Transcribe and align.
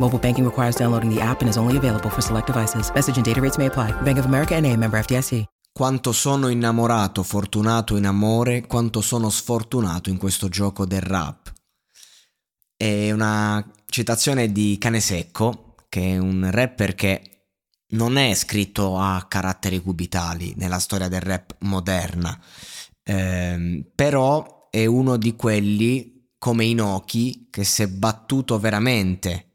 Mobile 0.00 0.18
banking 0.18 0.44
requires 0.44 0.76
downloading 0.76 1.14
the 1.14 1.20
app 1.20 1.40
and 1.40 1.48
is 1.48 1.56
only 1.56 1.76
available 1.76 2.10
for 2.10 2.22
select 2.22 2.46
devices. 2.46 2.90
Message 2.92 3.16
and 3.16 3.24
data 3.24 3.40
rates 3.40 3.58
may 3.58 3.66
apply. 3.66 3.92
Bank 4.02 4.18
of 4.18 4.26
America 4.26 4.54
and 4.54 4.66
a 4.66 4.76
member 4.76 4.98
FDIC. 5.02 5.44
Quanto 5.72 6.10
sono 6.10 6.48
innamorato, 6.48 7.22
fortunato 7.22 7.96
in 7.96 8.04
amore, 8.04 8.66
quanto 8.66 9.00
sono 9.00 9.30
sfortunato 9.30 10.10
in 10.10 10.16
questo 10.16 10.48
gioco 10.48 10.84
del 10.84 11.02
rap. 11.02 11.52
È 12.76 13.12
una 13.12 13.64
citazione 13.86 14.50
di 14.50 14.76
Cane 14.78 14.98
Secco, 14.98 15.76
che 15.88 16.14
è 16.14 16.18
un 16.18 16.48
rapper 16.50 16.96
che 16.96 17.46
non 17.90 18.16
è 18.16 18.34
scritto 18.34 18.98
a 18.98 19.24
caratteri 19.28 19.80
cubitali 19.80 20.52
nella 20.56 20.80
storia 20.80 21.06
del 21.06 21.20
rap 21.20 21.54
moderna, 21.60 22.36
ehm, 23.04 23.86
però 23.94 24.68
è 24.70 24.84
uno 24.84 25.16
di 25.16 25.36
quelli 25.36 26.28
come 26.38 26.64
Inoki 26.64 27.46
che 27.50 27.62
si 27.62 27.82
è 27.82 27.88
battuto 27.88 28.58
veramente 28.58 29.47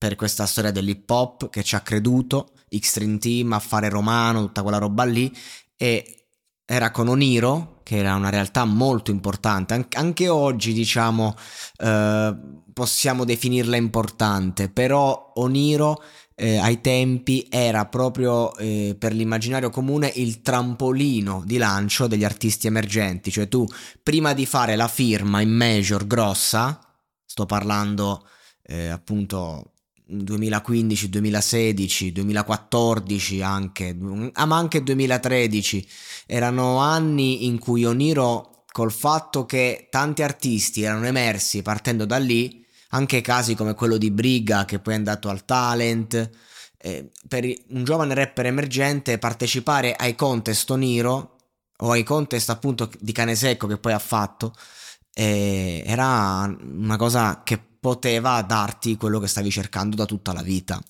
per 0.00 0.16
questa 0.16 0.46
storia 0.46 0.70
dell'hip 0.70 1.10
hop, 1.10 1.50
che 1.50 1.62
ci 1.62 1.74
ha 1.74 1.80
creduto, 1.80 2.52
X-Treme 2.74 3.18
Team, 3.18 3.52
Affare 3.52 3.90
Romano, 3.90 4.40
tutta 4.46 4.62
quella 4.62 4.78
roba 4.78 5.04
lì, 5.04 5.30
e 5.76 6.28
era 6.64 6.90
con 6.90 7.08
Oniro, 7.08 7.82
che 7.82 7.98
era 7.98 8.14
una 8.14 8.30
realtà 8.30 8.64
molto 8.64 9.10
importante, 9.10 9.74
An- 9.74 9.86
anche 9.92 10.26
oggi 10.28 10.72
diciamo 10.72 11.34
eh, 11.76 12.34
possiamo 12.72 13.26
definirla 13.26 13.76
importante, 13.76 14.70
però 14.70 15.32
Oniro 15.34 16.02
eh, 16.34 16.56
ai 16.56 16.80
tempi 16.80 17.46
era 17.50 17.84
proprio 17.84 18.56
eh, 18.56 18.96
per 18.98 19.12
l'immaginario 19.12 19.68
comune 19.68 20.10
il 20.14 20.40
trampolino 20.40 21.42
di 21.44 21.58
lancio 21.58 22.06
degli 22.06 22.24
artisti 22.24 22.68
emergenti, 22.68 23.30
cioè 23.30 23.48
tu 23.48 23.66
prima 24.02 24.32
di 24.32 24.46
fare 24.46 24.76
la 24.76 24.88
firma 24.88 25.42
in 25.42 25.50
major 25.50 26.06
grossa, 26.06 26.80
sto 27.26 27.44
parlando 27.44 28.26
eh, 28.62 28.88
appunto 28.88 29.72
2015, 30.10 31.08
2016, 31.08 32.12
2014 32.12 33.42
anche, 33.42 33.96
ah, 34.32 34.46
ma 34.46 34.56
anche 34.56 34.82
2013 34.82 35.88
erano 36.26 36.78
anni 36.78 37.46
in 37.46 37.58
cui 37.58 37.84
Oniro 37.84 38.64
col 38.72 38.92
fatto 38.92 39.46
che 39.46 39.88
tanti 39.90 40.22
artisti 40.22 40.82
erano 40.82 41.06
emersi 41.06 41.62
partendo 41.62 42.04
da 42.04 42.18
lì, 42.18 42.64
anche 42.90 43.20
casi 43.20 43.54
come 43.54 43.74
quello 43.74 43.96
di 43.96 44.10
Briga 44.10 44.64
che 44.64 44.78
poi 44.78 44.94
è 44.94 44.96
andato 44.96 45.28
al 45.28 45.44
talent, 45.44 46.30
eh, 46.78 47.10
per 47.28 47.44
un 47.68 47.84
giovane 47.84 48.14
rapper 48.14 48.46
emergente 48.46 49.18
partecipare 49.18 49.94
ai 49.94 50.14
contest 50.14 50.70
Oniro 50.70 51.36
o 51.78 51.90
ai 51.90 52.02
contest 52.02 52.50
appunto 52.50 52.90
di 52.98 53.12
Cane 53.12 53.34
Secco 53.34 53.66
che 53.66 53.78
poi 53.78 53.92
ha 53.92 53.98
fatto 53.98 54.54
eh, 55.12 55.82
era 55.84 56.54
una 56.62 56.96
cosa 56.96 57.42
che 57.44 57.69
poteva 57.80 58.42
darti 58.42 58.96
quello 58.96 59.18
che 59.18 59.26
stavi 59.26 59.50
cercando 59.50 59.96
da 59.96 60.04
tutta 60.04 60.32
la 60.32 60.42
vita. 60.42 60.80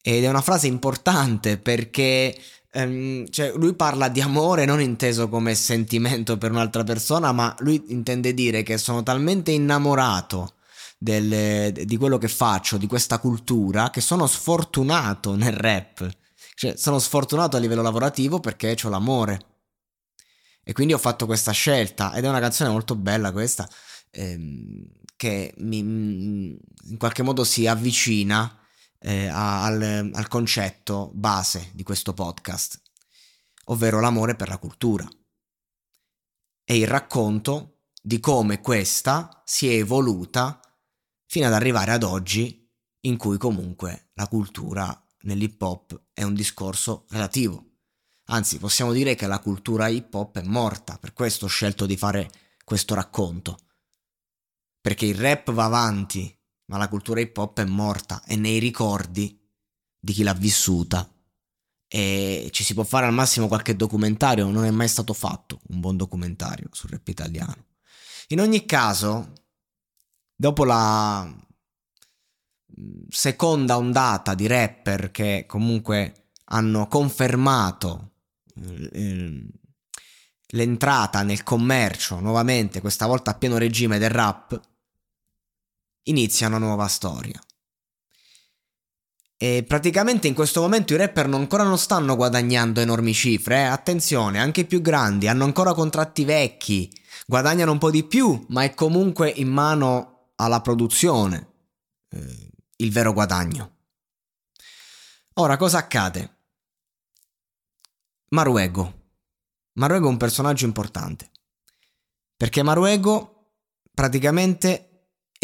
Ed 0.00 0.22
è 0.22 0.28
una 0.28 0.42
frase 0.42 0.66
importante 0.66 1.58
perché 1.58 2.36
um, 2.74 3.28
cioè, 3.30 3.52
lui 3.56 3.74
parla 3.74 4.08
di 4.08 4.20
amore 4.20 4.64
non 4.64 4.80
inteso 4.80 5.28
come 5.28 5.54
sentimento 5.54 6.38
per 6.38 6.50
un'altra 6.50 6.84
persona, 6.84 7.32
ma 7.32 7.54
lui 7.60 7.82
intende 7.88 8.32
dire 8.34 8.62
che 8.62 8.78
sono 8.78 9.02
talmente 9.02 9.50
innamorato 9.50 10.54
del, 10.98 11.72
di 11.72 11.96
quello 11.96 12.18
che 12.18 12.28
faccio, 12.28 12.76
di 12.76 12.86
questa 12.86 13.18
cultura, 13.18 13.90
che 13.90 14.00
sono 14.00 14.26
sfortunato 14.26 15.34
nel 15.34 15.52
rap. 15.52 16.08
Cioè, 16.54 16.76
sono 16.76 16.98
sfortunato 17.00 17.56
a 17.56 17.60
livello 17.60 17.82
lavorativo 17.82 18.38
perché 18.40 18.76
ho 18.82 18.88
l'amore. 18.88 19.40
E 20.62 20.72
quindi 20.72 20.94
ho 20.94 20.98
fatto 20.98 21.26
questa 21.26 21.52
scelta 21.52 22.14
ed 22.14 22.24
è 22.24 22.28
una 22.28 22.40
canzone 22.40 22.70
molto 22.70 22.94
bella 22.94 23.32
questa 23.32 23.68
ehm, 24.14 24.86
che 25.16 25.54
mi, 25.58 25.78
in 25.78 26.96
qualche 26.98 27.22
modo 27.22 27.44
si 27.44 27.66
avvicina 27.66 28.58
eh, 28.98 29.26
al, 29.26 30.10
al 30.12 30.28
concetto 30.28 31.10
base 31.14 31.70
di 31.72 31.82
questo 31.82 32.14
podcast, 32.14 32.80
ovvero 33.66 34.00
l'amore 34.00 34.34
per 34.34 34.48
la 34.48 34.58
cultura 34.58 35.08
e 36.64 36.78
il 36.78 36.86
racconto 36.86 37.82
di 38.02 38.20
come 38.20 38.60
questa 38.60 39.42
si 39.44 39.68
è 39.68 39.72
evoluta 39.72 40.60
fino 41.26 41.46
ad 41.46 41.52
arrivare 41.52 41.92
ad 41.92 42.02
oggi 42.02 42.70
in 43.00 43.16
cui 43.16 43.38
comunque 43.38 44.10
la 44.14 44.28
cultura 44.28 44.98
nell'hip 45.22 45.60
hop 45.60 46.08
è 46.12 46.22
un 46.22 46.34
discorso 46.34 47.04
relativo. 47.10 47.72
Anzi, 48.26 48.58
possiamo 48.58 48.92
dire 48.92 49.14
che 49.14 49.26
la 49.26 49.38
cultura 49.38 49.88
hip 49.88 50.14
hop 50.14 50.38
è 50.38 50.42
morta, 50.42 50.96
per 50.98 51.12
questo 51.12 51.44
ho 51.44 51.48
scelto 51.48 51.84
di 51.84 51.96
fare 51.96 52.30
questo 52.64 52.94
racconto. 52.94 53.58
Perché 54.84 55.06
il 55.06 55.14
rap 55.14 55.50
va 55.50 55.64
avanti, 55.64 56.30
ma 56.66 56.76
la 56.76 56.88
cultura 56.88 57.18
hip 57.18 57.34
hop 57.38 57.58
è 57.58 57.64
morta 57.64 58.22
e 58.26 58.36
nei 58.36 58.58
ricordi 58.58 59.40
di 59.98 60.12
chi 60.12 60.22
l'ha 60.22 60.34
vissuta. 60.34 61.10
E 61.88 62.50
ci 62.52 62.62
si 62.62 62.74
può 62.74 62.84
fare 62.84 63.06
al 63.06 63.14
massimo 63.14 63.48
qualche 63.48 63.76
documentario, 63.76 64.50
non 64.50 64.66
è 64.66 64.70
mai 64.70 64.88
stato 64.88 65.14
fatto 65.14 65.62
un 65.68 65.80
buon 65.80 65.96
documentario 65.96 66.68
sul 66.72 66.90
rap 66.90 67.08
italiano. 67.08 67.64
In 68.28 68.40
ogni 68.40 68.66
caso, 68.66 69.32
dopo 70.36 70.66
la 70.66 71.24
mm, 71.24 73.04
seconda 73.08 73.78
ondata 73.78 74.34
di 74.34 74.46
rapper 74.46 75.10
che 75.10 75.46
comunque 75.48 76.32
hanno 76.48 76.88
confermato 76.88 78.16
eh, 78.92 79.46
l'entrata 80.48 81.22
nel 81.22 81.42
commercio 81.42 82.20
nuovamente, 82.20 82.82
questa 82.82 83.06
volta 83.06 83.30
a 83.30 83.38
pieno 83.38 83.56
regime 83.56 83.96
del 83.98 84.10
rap, 84.10 84.60
inizia 86.04 86.48
una 86.48 86.58
nuova 86.58 86.86
storia. 86.88 87.40
E 89.36 89.64
praticamente 89.66 90.26
in 90.26 90.34
questo 90.34 90.60
momento 90.60 90.94
i 90.94 90.96
rapper 90.96 91.26
non 91.26 91.40
ancora 91.40 91.64
non 91.64 91.76
stanno 91.76 92.16
guadagnando 92.16 92.80
enormi 92.80 93.12
cifre, 93.12 93.56
eh? 93.56 93.64
attenzione, 93.64 94.38
anche 94.38 94.62
i 94.62 94.66
più 94.66 94.80
grandi 94.80 95.28
hanno 95.28 95.44
ancora 95.44 95.74
contratti 95.74 96.24
vecchi, 96.24 96.90
guadagnano 97.26 97.72
un 97.72 97.78
po' 97.78 97.90
di 97.90 98.04
più, 98.04 98.46
ma 98.48 98.62
è 98.62 98.72
comunque 98.74 99.28
in 99.28 99.48
mano 99.48 100.30
alla 100.36 100.60
produzione 100.60 101.52
eh, 102.08 102.50
il 102.76 102.90
vero 102.90 103.12
guadagno. 103.12 103.72
Ora 105.34 105.56
cosa 105.56 105.78
accade? 105.78 106.38
Maruego. 108.28 109.02
Maruego 109.74 110.06
è 110.06 110.10
un 110.10 110.16
personaggio 110.16 110.64
importante, 110.64 111.30
perché 112.36 112.62
Maruego 112.62 113.50
praticamente 113.92 114.93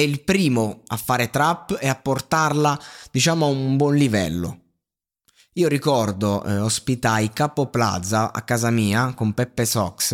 è 0.01 0.03
il 0.03 0.23
primo 0.23 0.83
a 0.87 0.97
fare 0.97 1.29
trap 1.29 1.77
e 1.79 1.87
a 1.87 1.95
portarla, 1.95 2.79
diciamo, 3.11 3.47
a 3.47 3.51
un 3.51 3.77
buon 3.77 3.97
livello. 3.97 4.61
Io 5.55 5.69
ricordo, 5.69 6.43
eh, 6.45 6.59
ospitai 6.59 7.31
Capo 7.33 7.67
Plaza 7.69 8.33
a 8.33 8.43
casa 8.43 8.71
mia 8.71 9.13
con 9.13 9.35
Peppe 9.35 9.67
Sox 9.67 10.13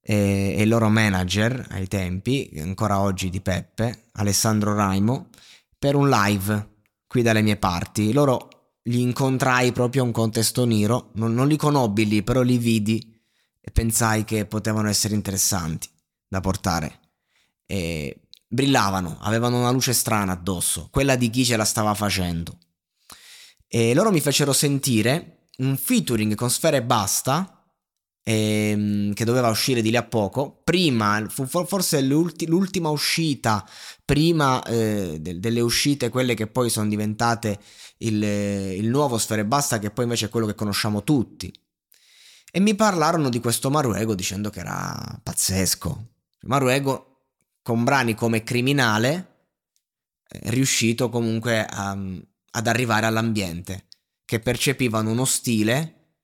e, 0.00 0.54
e 0.56 0.62
il 0.62 0.68
loro 0.68 0.88
manager 0.88 1.66
ai 1.70 1.88
tempi, 1.88 2.50
ancora 2.58 3.00
oggi 3.00 3.28
di 3.28 3.40
Peppe, 3.40 4.04
Alessandro 4.12 4.74
Raimo, 4.74 5.28
per 5.78 5.94
un 5.94 6.08
live 6.08 6.70
qui 7.06 7.20
dalle 7.20 7.42
mie 7.42 7.56
parti. 7.56 8.12
Loro 8.12 8.78
li 8.84 9.02
incontrai 9.02 9.72
proprio 9.72 10.02
a 10.02 10.06
un 10.06 10.12
contesto 10.12 10.64
nero, 10.64 11.10
non, 11.14 11.34
non 11.34 11.48
li 11.48 11.56
conobbi 11.56 12.06
lì, 12.06 12.22
però 12.22 12.40
li 12.40 12.56
vidi 12.56 13.20
e 13.60 13.70
pensai 13.70 14.24
che 14.24 14.46
potevano 14.46 14.88
essere 14.88 15.14
interessanti 15.14 15.88
da 16.26 16.40
portare. 16.40 17.00
E 17.66 18.21
brillavano, 18.52 19.16
avevano 19.20 19.58
una 19.58 19.70
luce 19.70 19.94
strana 19.94 20.32
addosso, 20.32 20.88
quella 20.90 21.16
di 21.16 21.30
chi 21.30 21.44
ce 21.44 21.56
la 21.56 21.64
stava 21.64 21.94
facendo. 21.94 22.58
E 23.66 23.94
loro 23.94 24.10
mi 24.10 24.20
fecero 24.20 24.52
sentire 24.52 25.48
un 25.58 25.78
featuring 25.78 26.34
con 26.34 26.50
Sfere 26.50 26.82
Basta 26.82 27.64
ehm, 28.22 29.14
che 29.14 29.24
doveva 29.24 29.48
uscire 29.48 29.80
di 29.80 29.88
lì 29.88 29.96
a 29.96 30.02
poco. 30.02 30.60
Prima, 30.62 31.24
fu 31.30 31.46
forse 31.46 32.02
l'ultima 32.02 32.90
uscita, 32.90 33.66
prima 34.04 34.62
eh, 34.64 35.16
de- 35.18 35.40
delle 35.40 35.60
uscite, 35.60 36.10
quelle 36.10 36.34
che 36.34 36.46
poi 36.46 36.68
sono 36.68 36.88
diventate 36.88 37.58
il, 37.98 38.22
il 38.22 38.88
nuovo 38.88 39.16
Sfere 39.16 39.46
Basta, 39.46 39.78
che 39.78 39.90
poi 39.90 40.04
invece 40.04 40.26
è 40.26 40.28
quello 40.28 40.46
che 40.46 40.54
conosciamo 40.54 41.02
tutti. 41.02 41.50
E 42.50 42.60
mi 42.60 42.74
parlarono 42.74 43.30
di 43.30 43.40
questo 43.40 43.70
Maruego 43.70 44.14
dicendo 44.14 44.50
che 44.50 44.60
era 44.60 45.18
pazzesco. 45.22 46.08
Maruego 46.42 47.11
con 47.62 47.84
brani 47.84 48.14
come 48.14 48.42
Criminale 48.42 49.28
è 50.24 50.50
riuscito 50.50 51.08
comunque 51.08 51.64
a, 51.64 51.90
ad 51.92 52.66
arrivare 52.66 53.06
all'ambiente, 53.06 53.86
che 54.24 54.40
percepivano 54.40 55.10
uno 55.10 55.24
stile 55.24 56.16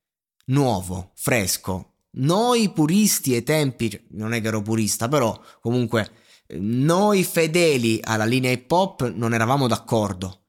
nuovo, 0.46 1.12
fresco. 1.14 1.94
Noi 2.12 2.70
puristi 2.72 3.34
ai 3.34 3.42
tempi, 3.42 4.06
non 4.10 4.32
è 4.32 4.40
che 4.40 4.48
ero 4.48 4.62
purista, 4.62 5.08
però 5.08 5.40
comunque 5.60 6.10
noi 6.56 7.22
fedeli 7.22 8.00
alla 8.02 8.24
linea 8.24 8.50
hip 8.50 8.70
hop 8.70 9.12
non 9.12 9.34
eravamo 9.34 9.66
d'accordo. 9.68 10.46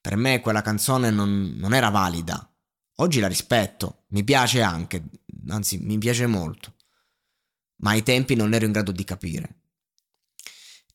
Per 0.00 0.16
me 0.16 0.40
quella 0.40 0.62
canzone 0.62 1.10
non, 1.10 1.54
non 1.56 1.74
era 1.74 1.90
valida. 1.90 2.46
Oggi 2.96 3.20
la 3.20 3.28
rispetto, 3.28 4.04
mi 4.08 4.24
piace 4.24 4.62
anche, 4.62 5.04
anzi 5.48 5.78
mi 5.78 5.98
piace 5.98 6.26
molto. 6.26 6.74
Ma 7.76 7.90
ai 7.90 8.02
tempi 8.02 8.34
non 8.34 8.54
ero 8.54 8.64
in 8.64 8.72
grado 8.72 8.92
di 8.92 9.04
capire. 9.04 9.61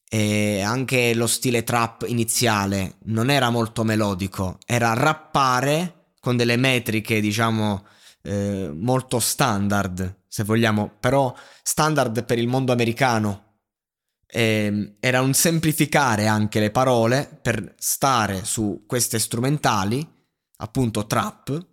E 0.09 0.61
anche 0.61 1.13
lo 1.13 1.27
stile 1.27 1.63
trap 1.63 2.05
iniziale 2.07 2.95
non 3.05 3.29
era 3.29 3.49
molto 3.49 3.83
melodico, 3.83 4.57
era 4.65 4.93
rappare 4.93 6.11
con 6.19 6.37
delle 6.37 6.55
metriche, 6.55 7.19
diciamo, 7.19 7.85
eh, 8.23 8.69
molto 8.73 9.19
standard, 9.19 10.23
se 10.27 10.43
vogliamo, 10.43 10.91
però 10.99 11.33
standard 11.61 12.23
per 12.25 12.39
il 12.39 12.47
mondo 12.47 12.71
americano. 12.71 13.43
Eh, 14.25 14.95
era 14.99 15.21
un 15.21 15.33
semplificare 15.33 16.27
anche 16.27 16.59
le 16.59 16.71
parole 16.71 17.39
per 17.41 17.75
stare 17.77 18.43
su 18.43 18.83
queste 18.85 19.19
strumentali, 19.19 20.05
appunto 20.57 21.05
trap, 21.05 21.65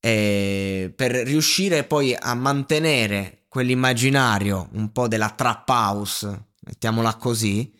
e 0.00 0.92
per 0.96 1.10
riuscire 1.12 1.84
poi 1.84 2.16
a 2.18 2.34
mantenere 2.34 3.44
quell'immaginario 3.48 4.68
un 4.72 4.90
po' 4.92 5.06
della 5.08 5.30
trap 5.30 5.68
house, 5.68 6.49
mettiamola 6.70 7.16
così, 7.16 7.72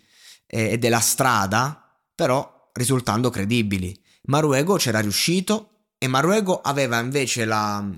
e, 0.47 0.73
e 0.73 0.79
della 0.79 1.01
strada, 1.01 1.97
però 2.15 2.71
risultando 2.73 3.31
credibili. 3.31 3.99
Maruego 4.25 4.77
c'era 4.77 5.01
riuscito 5.01 5.87
e 5.97 6.09
Maruego 6.09 6.61
aveva 6.61 6.99
invece 6.99 7.45
la... 7.45 7.89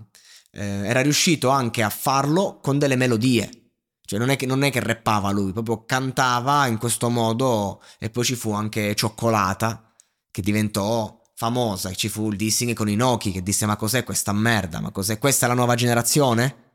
Eh, 0.55 0.87
era 0.87 1.01
riuscito 1.01 1.49
anche 1.49 1.83
a 1.83 1.89
farlo 1.89 2.61
con 2.61 2.79
delle 2.79 2.97
melodie. 2.97 3.49
Cioè 4.05 4.19
non 4.19 4.29
è, 4.29 4.37
che, 4.37 4.45
non 4.45 4.63
è 4.63 4.71
che 4.71 4.81
rappava 4.81 5.31
lui, 5.31 5.53
proprio 5.53 5.85
cantava 5.85 6.67
in 6.67 6.77
questo 6.77 7.09
modo 7.09 7.83
e 7.99 8.11
poi 8.11 8.25
ci 8.25 8.35
fu 8.35 8.53
anche 8.53 8.95
Cioccolata 8.95 9.91
che 10.31 10.43
diventò 10.43 11.23
famosa, 11.35 11.95
ci 11.95 12.11
fu 12.11 12.31
il 12.31 12.37
dissing 12.37 12.75
con 12.75 12.91
Inoki 12.91 13.33
che 13.33 13.43
disse 13.43 13.65
ma 13.65 13.77
cos'è 13.77 14.05
questa 14.05 14.33
merda, 14.33 14.81
ma 14.81 14.91
cos'è 14.91 15.19
questa 15.19 15.47
la 15.47 15.55
nuova 15.55 15.75
generazione? 15.75 16.73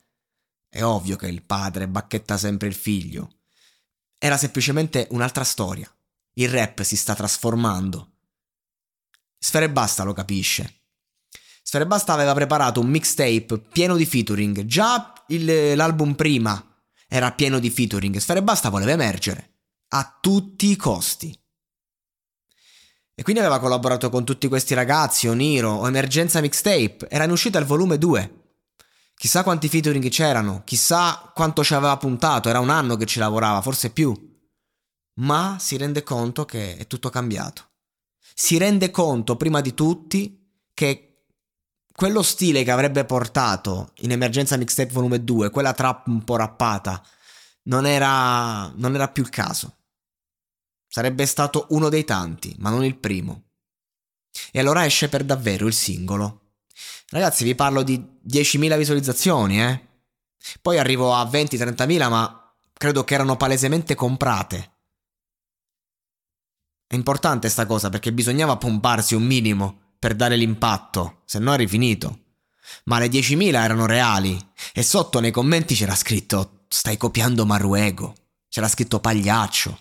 È 0.67 0.83
ovvio 0.83 1.15
che 1.15 1.27
il 1.27 1.43
padre 1.43 1.87
bacchetta 1.87 2.37
sempre 2.37 2.67
il 2.67 2.73
figlio. 2.73 3.36
Era 4.17 4.37
semplicemente 4.37 5.07
un'altra 5.11 5.43
storia. 5.43 5.91
Il 6.33 6.49
rap 6.49 6.81
si 6.81 6.95
sta 6.95 7.15
trasformando. 7.15 8.11
Sfere 9.37 9.69
Basta 9.69 10.03
lo 10.03 10.13
capisce. 10.13 10.81
Sfere 11.61 11.85
Basta 11.85 12.13
aveva 12.13 12.33
preparato 12.33 12.79
un 12.79 12.87
mixtape 12.87 13.59
pieno 13.71 13.95
di 13.95 14.05
featuring. 14.05 14.65
Già 14.65 15.13
il, 15.27 15.75
l'album 15.75 16.13
prima 16.15 16.63
era 17.07 17.31
pieno 17.31 17.59
di 17.59 17.69
featuring. 17.69 18.17
Sfere 18.17 18.41
Basta 18.41 18.69
voleva 18.69 18.91
emergere 18.91 19.55
a 19.89 20.17
tutti 20.19 20.69
i 20.69 20.75
costi. 20.75 21.37
E 23.19 23.23
quindi 23.23 23.41
aveva 23.41 23.59
collaborato 23.59 24.09
con 24.09 24.23
tutti 24.25 24.47
questi 24.47 24.75
ragazzi, 24.75 25.27
Oniro 25.27 25.87
Emergenza 25.87 26.39
Mixtape. 26.39 27.07
Era 27.09 27.23
in 27.23 27.31
uscita 27.31 27.57
il 27.57 27.65
volume 27.65 27.97
2. 27.97 28.46
Chissà 29.19 29.41
quanti 29.41 29.67
featuring 29.67 30.07
c'erano, 30.09 30.61
chissà 30.63 31.31
quanto 31.33 31.63
ci 31.63 31.73
aveva 31.73 31.97
puntato, 31.97 32.49
era 32.49 32.59
un 32.59 32.69
anno 32.69 32.95
che 32.97 33.07
ci 33.07 33.17
lavorava, 33.17 33.61
forse 33.61 33.89
più. 33.89 34.15
Ma 35.15 35.57
si 35.59 35.75
rende 35.75 36.03
conto 36.03 36.45
che 36.45 36.77
è 36.77 36.85
tutto 36.85 37.09
cambiato. 37.09 37.71
Si 38.35 38.59
rende 38.59 38.91
conto, 38.91 39.35
prima 39.35 39.59
di 39.59 39.73
tutti, 39.73 40.47
che 40.71 41.23
quello 41.91 42.21
stile 42.21 42.63
che 42.63 42.69
avrebbe 42.69 43.05
portato 43.05 43.91
in 44.01 44.11
Emergenza 44.11 44.55
Mixtape 44.55 44.93
Volume 44.93 45.23
2, 45.23 45.49
quella 45.49 45.73
trap 45.73 46.05
un 46.05 46.23
po' 46.23 46.35
rappata, 46.35 47.03
non 47.63 47.87
era, 47.87 48.71
non 48.75 48.93
era 48.93 49.07
più 49.07 49.23
il 49.23 49.29
caso. 49.29 49.77
Sarebbe 50.87 51.25
stato 51.25 51.65
uno 51.69 51.89
dei 51.89 52.05
tanti, 52.05 52.55
ma 52.59 52.69
non 52.69 52.85
il 52.85 52.99
primo. 52.99 53.45
E 54.51 54.59
allora 54.59 54.85
esce 54.85 55.09
per 55.09 55.23
davvero 55.23 55.65
il 55.65 55.73
singolo. 55.73 56.46
Ragazzi, 57.09 57.43
vi 57.45 57.55
parlo 57.55 57.83
di 57.83 57.97
10.000 58.27 58.77
visualizzazioni, 58.77 59.61
eh? 59.61 59.87
Poi 60.61 60.77
arrivo 60.77 61.13
a 61.13 61.23
20-30.000, 61.23 62.09
ma 62.09 62.53
credo 62.73 63.03
che 63.03 63.13
erano 63.13 63.37
palesemente 63.37 63.95
comprate. 63.95 64.71
È 66.85 66.95
importante 66.95 67.49
sta 67.49 67.65
cosa 67.65 67.89
perché 67.89 68.13
bisognava 68.13 68.57
pomparsi 68.57 69.15
un 69.15 69.23
minimo 69.23 69.93
per 69.99 70.15
dare 70.15 70.35
l'impatto, 70.35 71.21
se 71.25 71.39
no 71.39 71.53
eri 71.53 71.67
finito. 71.67 72.19
Ma 72.85 72.99
le 72.99 73.07
10.000 73.07 73.53
erano 73.55 73.85
reali 73.85 74.37
e 74.73 74.83
sotto 74.83 75.19
nei 75.19 75.31
commenti 75.31 75.75
c'era 75.75 75.95
scritto 75.95 76.65
stai 76.67 76.97
copiando 76.97 77.45
Maruego, 77.45 78.15
c'era 78.49 78.67
scritto 78.67 78.99
pagliaccio. 78.99 79.77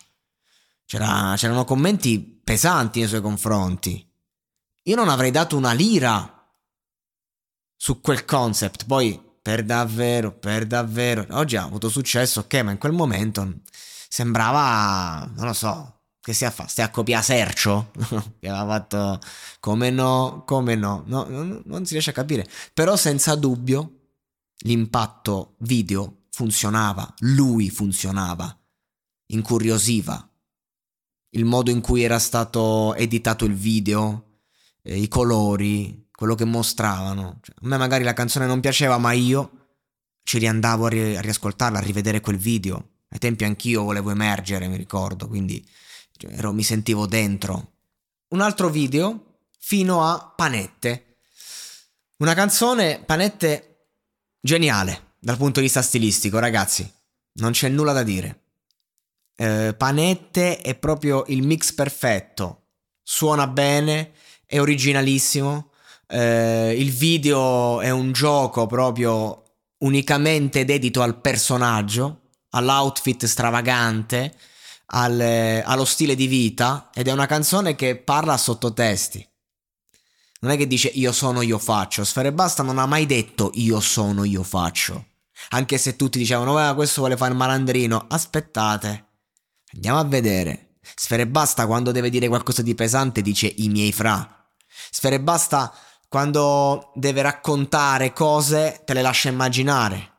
C'era, 0.85 1.35
c'erano 1.37 1.65
commenti 1.65 2.21
pesanti 2.21 3.01
nei 3.01 3.09
suoi 3.09 3.21
confronti. 3.21 4.09
Io 4.85 4.95
non 4.95 5.09
avrei 5.09 5.33
dato 5.33 5.57
una 5.57 5.73
lira 5.73 6.36
su 7.77 8.01
quel 8.01 8.25
concept, 8.25 8.87
poi 8.87 9.21
per 9.41 9.65
davvero, 9.65 10.33
per 10.33 10.67
davvero. 10.67 11.27
Oggi 11.31 11.57
ha 11.57 11.63
avuto 11.63 11.89
successo, 11.89 12.41
ok, 12.41 12.55
ma 12.63 12.71
in 12.73 12.79
quel 12.79 12.93
momento 12.93 13.61
sembrava, 14.09 15.31
non 15.37 15.47
lo 15.47 15.53
so, 15.53 15.97
che 16.27 16.33
stia 16.33 16.49
a 16.49 16.51
fare? 16.51 16.69
Stai 16.69 16.85
a 16.85 16.91
copiare 16.91 17.23
Sercio? 17.23 17.93
che 18.41 18.49
aveva 18.49 18.67
fatto 18.67 19.21
come 19.61 19.91
no, 19.91 20.43
come 20.45 20.75
no. 20.75 21.05
no 21.07 21.25
non, 21.29 21.63
non 21.65 21.87
si 21.87 21.93
riesce 21.93 22.11
a 22.11 22.15
capire. 22.15 22.49
Però 22.75 22.97
senza 22.97 23.37
dubbio 23.37 24.09
l'impatto 24.65 25.55
video 25.59 26.25
funzionava, 26.31 27.15
lui 27.21 27.71
funzionava, 27.71 28.59
incuriosiva. 29.27 30.29
Il 31.31 31.45
modo 31.45 31.71
in 31.71 31.81
cui 31.81 32.03
era 32.03 32.19
stato 32.19 32.95
editato 32.95 33.45
il 33.45 33.55
video, 33.55 34.41
eh, 34.83 34.99
i 34.99 35.07
colori, 35.07 36.06
quello 36.17 36.35
che 36.35 36.45
mostravano. 36.45 37.39
Cioè, 37.43 37.55
a 37.63 37.67
me 37.69 37.77
magari 37.77 38.03
la 38.03 38.15
canzone 38.15 38.47
non 38.47 38.61
piaceva, 38.61 38.99
ma 38.99 39.13
io 39.13 39.67
ci 40.25 40.39
riandavo 40.39 40.87
a, 40.87 40.89
ri- 40.89 41.17
a 41.17 41.21
riascoltarla, 41.21 41.79
a 41.79 41.83
rivedere 41.83 42.21
quel 42.21 42.39
video. 42.39 42.95
Ai 43.11 43.19
tempi 43.21 43.45
anch'io 43.45 43.85
volevo 43.85 44.11
emergere, 44.11 44.67
mi 44.67 44.77
ricordo, 44.77 45.29
quindi 45.29 45.65
cioè, 46.17 46.33
ero, 46.33 46.53
mi 46.53 46.65
sentivo 46.65 47.07
dentro. 47.07 47.75
Un 48.29 48.41
altro 48.41 48.69
video 48.69 49.41
fino 49.59 50.05
a 50.05 50.33
Panette. 50.35 51.19
Una 52.17 52.35
canzone, 52.35 53.03
Panette, 53.05 53.91
geniale 54.41 55.15
dal 55.19 55.37
punto 55.37 55.61
di 55.61 55.67
vista 55.67 55.83
stilistico, 55.83 56.39
ragazzi. 56.39 56.91
Non 57.35 57.53
c'è 57.53 57.69
nulla 57.69 57.93
da 57.93 58.03
dire. 58.03 58.45
Eh, 59.37 59.75
Panette 59.77 60.59
è 60.61 60.75
proprio 60.77 61.25
il 61.29 61.43
mix 61.43 61.73
perfetto. 61.73 62.69
Suona 63.03 63.47
bene, 63.47 64.13
è 64.47 64.59
originalissimo. 64.59 65.73
Eh, 66.09 66.75
il 66.79 66.93
video 66.93 67.81
è 67.81 67.91
un 67.91 68.13
gioco 68.13 68.67
proprio 68.67 69.43
unicamente 69.79 70.65
dedito 70.65 71.03
al 71.03 71.21
personaggio, 71.21 72.21
all'outfit 72.51 73.27
stravagante 73.27 74.35
al, 74.87 75.63
allo 75.65 75.85
stile 75.85 76.15
di 76.15 76.27
vita 76.27 76.91
ed 76.95 77.09
è 77.09 77.13
una 77.13 77.27
canzone 77.27 77.75
che 77.75 77.97
parla 77.97 78.35
a 78.35 78.39
sottotesti. 78.39 79.27
Non 80.41 80.53
è 80.53 80.57
che 80.57 80.67
dice 80.67 80.89
io 80.89 81.13
sono, 81.13 81.43
io 81.43 81.59
faccio. 81.59 82.05
Sfere 82.05 82.33
Basta 82.33 82.63
non 82.63 82.79
ha 82.79 82.87
mai 82.87 83.07
detto 83.07 83.51
io 83.55 83.81
sono, 83.81 84.25
io 84.25 84.43
faccio. 84.43 85.07
Anche 85.51 85.79
se 85.79 85.97
tutti 85.97 86.19
dicevano, 86.19 86.71
eh, 86.71 86.75
questo 86.75 87.01
vuole 87.01 87.17
fare 87.17 87.33
il 87.33 87.37
malandrino. 87.37 88.07
Aspettate, 88.09 89.07
andiamo 89.75 89.99
a 89.99 90.05
vedere. 90.05 90.77
Sfere 90.95 91.27
Basta 91.27 91.67
quando 91.67 91.91
deve 91.91 92.11
dire 92.11 92.29
qualcosa 92.29 92.63
di 92.63 92.75
pesante 92.75 93.23
dice 93.23 93.53
i 93.57 93.69
miei 93.69 93.93
fra. 93.93 94.47
Sfere 94.91 95.21
Basta 95.21 95.75
quando 96.17 96.93
deve 96.95 97.21
raccontare 97.21 98.15
cose 98.15 98.81
te 98.87 98.95
le 98.95 99.03
lascia 99.03 99.29
immaginare. 99.29 100.15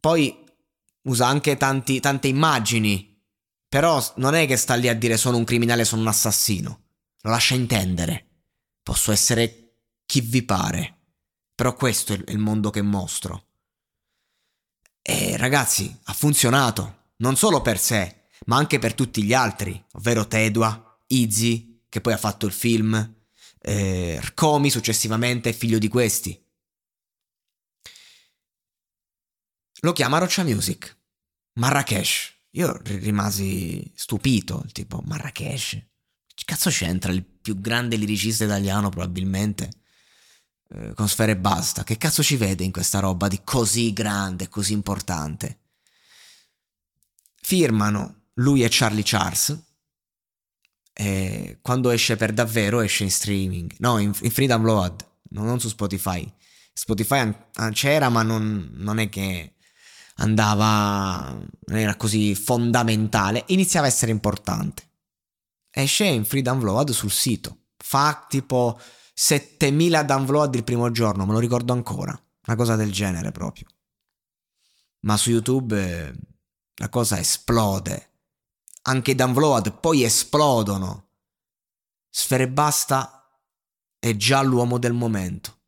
Poi 0.00 0.42
usa 1.02 1.26
anche 1.26 1.58
tanti, 1.58 2.00
tante 2.00 2.26
immagini, 2.26 3.22
però 3.68 4.02
non 4.16 4.34
è 4.34 4.46
che 4.46 4.56
sta 4.56 4.76
lì 4.76 4.88
a 4.88 4.94
dire 4.94 5.18
sono 5.18 5.36
un 5.36 5.44
criminale, 5.44 5.84
sono 5.84 6.00
un 6.00 6.08
assassino. 6.08 6.84
Lo 7.20 7.30
lascia 7.30 7.54
intendere. 7.54 8.46
Posso 8.82 9.12
essere 9.12 9.80
chi 10.06 10.22
vi 10.22 10.42
pare. 10.42 11.00
Però 11.54 11.74
questo 11.74 12.14
è 12.14 12.22
il 12.28 12.38
mondo 12.38 12.70
che 12.70 12.80
mostro. 12.80 13.48
E 15.02 15.36
ragazzi, 15.36 15.94
ha 16.04 16.14
funzionato, 16.14 17.10
non 17.16 17.36
solo 17.36 17.60
per 17.60 17.78
sé, 17.78 18.22
ma 18.46 18.56
anche 18.56 18.78
per 18.78 18.94
tutti 18.94 19.22
gli 19.22 19.34
altri, 19.34 19.84
ovvero 19.92 20.26
Tedua, 20.26 20.98
Izzy, 21.08 21.84
che 21.90 22.00
poi 22.00 22.14
ha 22.14 22.18
fatto 22.18 22.46
il 22.46 22.52
film, 22.52 23.20
eh, 23.62 24.20
Rkomi 24.20 24.70
successivamente, 24.70 25.52
figlio 25.52 25.78
di 25.78 25.88
questi. 25.88 26.38
Lo 29.80 29.92
chiama 29.92 30.18
Roccia 30.18 30.44
Music, 30.44 30.96
Marrakesh. 31.54 32.32
Io 32.50 32.78
rimasi 32.82 33.90
stupito, 33.94 34.64
tipo 34.72 35.02
Marrakesh. 35.04 35.70
Che 36.34 36.44
cazzo 36.44 36.70
c'entra 36.70 37.12
il 37.12 37.24
più 37.24 37.60
grande 37.60 37.96
liricista 37.96 38.44
italiano 38.44 38.90
probabilmente? 38.90 39.70
Eh, 40.68 40.92
con 40.94 41.08
Sfere 41.08 41.36
Basta. 41.36 41.84
Che 41.84 41.96
cazzo 41.96 42.22
ci 42.22 42.36
vede 42.36 42.64
in 42.64 42.72
questa 42.72 43.00
roba 43.00 43.28
di 43.28 43.40
così 43.42 43.92
grande, 43.92 44.48
così 44.48 44.72
importante? 44.72 45.60
Firmano 47.40 48.28
lui 48.34 48.62
e 48.62 48.68
Charlie 48.70 49.02
Charles. 49.04 49.58
E 50.92 51.58
quando 51.62 51.90
esce 51.90 52.16
per 52.16 52.32
davvero 52.32 52.80
esce 52.80 53.04
in 53.04 53.10
streaming. 53.10 53.74
No, 53.78 53.98
in, 53.98 54.12
in 54.20 54.30
Free 54.30 54.46
Download, 54.46 55.04
non 55.30 55.60
su 55.60 55.68
Spotify. 55.68 56.30
Spotify 56.72 57.32
c'era, 57.72 58.08
ma 58.08 58.22
non, 58.22 58.70
non 58.74 58.98
è 58.98 59.08
che 59.08 59.54
andava, 60.16 61.36
non 61.66 61.78
era 61.78 61.96
così 61.96 62.34
fondamentale, 62.34 63.44
iniziava 63.48 63.86
a 63.86 63.90
essere 63.90 64.10
importante. 64.10 64.90
Esce 65.70 66.04
in 66.04 66.24
free 66.24 66.42
download 66.42 66.90
sul 66.90 67.10
sito, 67.10 67.64
fa 67.76 68.26
tipo 68.28 68.78
7000 69.14 70.02
download 70.02 70.54
il 70.54 70.64
primo 70.64 70.90
giorno, 70.90 71.24
me 71.24 71.32
lo 71.32 71.38
ricordo 71.38 71.72
ancora, 71.72 72.18
una 72.46 72.56
cosa 72.56 72.76
del 72.76 72.92
genere 72.92 73.32
proprio. 73.32 73.66
Ma 75.00 75.16
su 75.16 75.30
YouTube 75.30 75.80
eh, 75.80 76.12
la 76.76 76.88
cosa 76.88 77.18
esplode. 77.18 78.10
Anche 78.82 79.12
i 79.12 79.14
download 79.14 79.78
poi 79.78 80.02
esplodono. 80.02 81.08
Sfere 82.10 82.48
Basta 82.48 83.22
è 83.98 84.16
già 84.16 84.42
l'uomo 84.42 84.78
del 84.78 84.92
momento. 84.92 85.60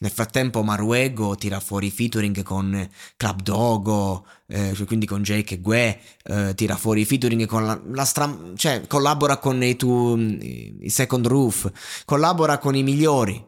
Nel 0.00 0.12
frattempo 0.12 0.62
Maruego 0.62 1.34
tira 1.34 1.58
fuori 1.58 1.90
featuring 1.90 2.42
con 2.42 2.88
Club 3.16 3.42
Dogo, 3.42 4.26
eh, 4.46 4.72
cioè 4.72 4.86
quindi 4.86 5.06
con 5.06 5.22
Jake 5.22 5.54
e 5.54 5.60
Gue, 5.60 6.00
eh, 6.22 6.54
tira 6.54 6.76
fuori 6.76 7.04
featuring 7.04 7.46
con 7.46 7.66
la, 7.66 7.80
la 7.84 8.04
stra- 8.04 8.52
cioè 8.54 8.86
collabora 8.86 9.38
con 9.38 9.60
i, 9.60 9.74
tu, 9.74 10.16
i 10.16 10.88
Second 10.88 11.26
Roof, 11.26 12.04
collabora 12.04 12.58
con 12.58 12.76
i 12.76 12.84
migliori. 12.84 13.44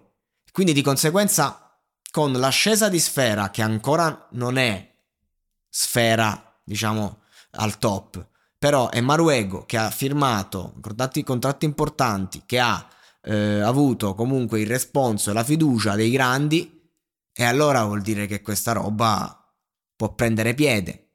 Quindi 0.51 0.73
di 0.73 0.83
conseguenza 0.83 1.81
con 2.11 2.33
l'ascesa 2.33 2.89
di 2.89 2.99
Sfera, 2.99 3.51
che 3.51 3.63
ancora 3.63 4.27
non 4.33 4.57
è 4.57 4.93
Sfera, 5.69 6.61
diciamo, 6.65 7.20
al 7.53 7.79
top, 7.79 8.29
però 8.59 8.91
è 8.91 9.01
Maruego 9.01 9.65
che 9.65 9.77
ha 9.77 9.91
firmato 9.91 10.75
contratti, 10.81 11.23
contratti 11.23 11.65
importanti, 11.65 12.43
che 12.47 12.59
ha 12.59 12.87
eh, 13.23 13.61
avuto 13.61 14.15
comunque 14.15 14.61
il 14.61 14.67
responso 14.67 15.31
e 15.31 15.33
la 15.33 15.45
fiducia 15.45 15.95
dei 15.95 16.11
grandi, 16.11 16.79
e 17.33 17.45
allora 17.45 17.85
vuol 17.85 18.03
dire 18.03 18.27
che 18.27 18.43
questa 18.43 18.73
roba 18.73 19.35
può 19.97 20.15
prendere 20.15 20.55
piede. 20.55 21.13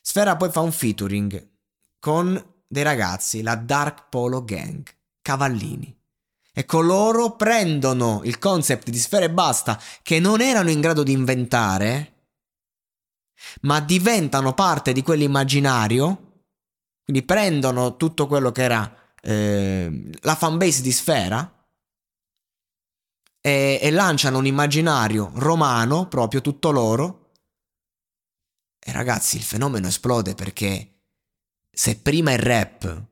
Sfera 0.00 0.36
poi 0.36 0.50
fa 0.50 0.60
un 0.60 0.72
featuring 0.72 1.54
con 1.98 2.54
dei 2.66 2.82
ragazzi, 2.82 3.42
la 3.42 3.54
Dark 3.54 4.08
Polo 4.08 4.44
Gang, 4.44 4.84
Cavallini. 5.22 5.94
E 6.52 6.64
coloro 6.64 7.36
prendono 7.36 8.22
il 8.24 8.38
concept 8.38 8.88
di 8.88 8.98
Sfera 8.98 9.26
e 9.26 9.30
Basta 9.30 9.78
che 10.02 10.18
non 10.20 10.40
erano 10.40 10.70
in 10.70 10.80
grado 10.80 11.02
di 11.02 11.12
inventare, 11.12 12.15
ma 13.62 13.80
diventano 13.80 14.54
parte 14.54 14.92
di 14.92 15.02
quell'immaginario, 15.02 16.42
quindi 17.04 17.24
prendono 17.24 17.96
tutto 17.96 18.26
quello 18.26 18.52
che 18.52 18.62
era 18.62 18.96
eh, 19.22 20.10
la 20.20 20.34
fanbase 20.34 20.82
di 20.82 20.92
Sfera 20.92 21.68
e, 23.40 23.78
e 23.80 23.90
lanciano 23.90 24.38
un 24.38 24.46
immaginario 24.46 25.30
romano, 25.34 26.08
proprio 26.08 26.40
tutto 26.40 26.70
loro. 26.70 27.32
E 28.78 28.92
ragazzi, 28.92 29.36
il 29.36 29.42
fenomeno 29.42 29.88
esplode 29.88 30.34
perché 30.34 31.02
se 31.70 31.98
prima 31.98 32.32
il 32.32 32.38
rap 32.38 33.04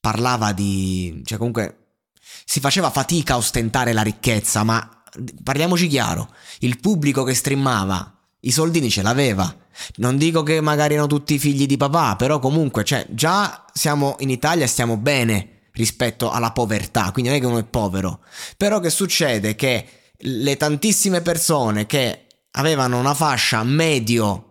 parlava 0.00 0.52
di... 0.52 1.22
cioè 1.24 1.38
comunque 1.38 1.98
si 2.44 2.60
faceva 2.60 2.90
fatica 2.90 3.34
a 3.34 3.38
ostentare 3.38 3.92
la 3.92 4.02
ricchezza, 4.02 4.62
ma 4.62 5.02
parliamoci 5.42 5.88
chiaro, 5.88 6.34
il 6.60 6.78
pubblico 6.80 7.22
che 7.24 7.34
streamava 7.34 8.15
i 8.46 8.50
soldini 8.52 8.88
ce 8.90 9.02
l'aveva. 9.02 9.54
Non 9.96 10.16
dico 10.16 10.42
che 10.42 10.60
magari 10.60 10.94
erano 10.94 11.08
tutti 11.08 11.38
figli 11.38 11.66
di 11.66 11.76
papà, 11.76 12.16
però 12.16 12.38
comunque, 12.38 12.84
cioè, 12.84 13.06
già 13.10 13.64
siamo 13.72 14.16
in 14.20 14.30
Italia 14.30 14.64
e 14.64 14.68
stiamo 14.68 14.96
bene 14.96 15.68
rispetto 15.72 16.30
alla 16.30 16.52
povertà, 16.52 17.10
quindi 17.12 17.30
non 17.30 17.38
è 17.38 17.40
che 17.40 17.46
uno 17.46 17.58
è 17.58 17.64
povero. 17.64 18.20
Però 18.56 18.80
che 18.80 18.88
succede? 18.88 19.54
Che 19.54 19.86
le 20.18 20.56
tantissime 20.56 21.20
persone 21.20 21.86
che 21.86 22.26
avevano 22.52 22.98
una 22.98 23.12
fascia 23.12 23.62
medio 23.64 24.42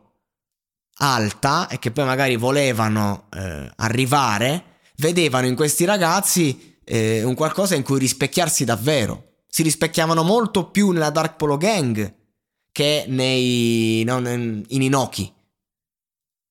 alta 0.98 1.68
e 1.68 1.80
che 1.80 1.92
poi 1.92 2.06
magari 2.06 2.36
volevano 2.36 3.28
eh, 3.34 3.72
arrivare, 3.78 4.64
vedevano 4.98 5.48
in 5.48 5.56
questi 5.56 5.86
ragazzi 5.86 6.78
eh, 6.84 7.24
un 7.24 7.34
qualcosa 7.34 7.76
in 7.76 7.84
cui 7.84 7.98
rispecchiarsi 7.98 8.64
davvero. 8.64 9.38
Si 9.48 9.64
rispecchiavano 9.64 10.22
molto 10.22 10.70
più 10.70 10.92
nella 10.92 11.10
Dark 11.10 11.38
Polo 11.38 11.58
Gang 11.58 12.24
che 12.76 13.06
nei, 13.08 14.04
non, 14.04 14.26
in 14.68 14.82
Inoki. 14.82 15.34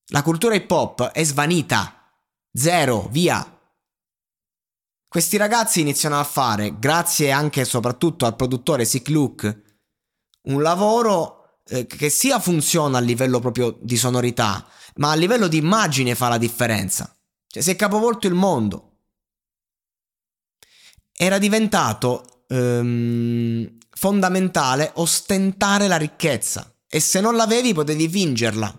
La 0.07 0.23
cultura 0.23 0.55
hip 0.55 0.71
hop 0.71 1.11
è 1.11 1.23
svanita. 1.23 2.11
Zero, 2.51 3.07
via. 3.11 3.47
Questi 5.07 5.37
ragazzi 5.37 5.81
iniziano 5.81 6.19
a 6.19 6.23
fare, 6.23 6.79
grazie 6.79 7.29
anche 7.29 7.61
e 7.61 7.65
soprattutto 7.65 8.25
al 8.25 8.35
produttore 8.35 8.85
Sick 8.85 9.09
Luke, 9.09 9.81
un 10.45 10.63
lavoro 10.63 11.59
eh, 11.63 11.85
che 11.85 12.09
sia 12.09 12.39
funziona 12.39 12.97
a 12.97 13.01
livello 13.01 13.39
proprio 13.39 13.77
di 13.79 13.95
sonorità, 13.95 14.67
ma 14.95 15.11
a 15.11 15.15
livello 15.15 15.47
di 15.47 15.57
immagine 15.57 16.15
fa 16.15 16.27
la 16.29 16.39
differenza. 16.39 17.15
Cioè 17.45 17.61
si 17.61 17.69
è 17.69 17.75
capovolto 17.75 18.25
il 18.25 18.33
mondo. 18.33 19.01
Era 21.11 21.37
diventato 21.37 22.45
ehm, 22.47 23.77
fondamentale 23.97 24.91
ostentare 24.95 25.87
la 25.87 25.97
ricchezza 25.97 26.73
e 26.87 26.99
se 26.99 27.21
non 27.21 27.35
l'avevi 27.35 27.73
potevi 27.73 28.07
fingerla. 28.07 28.71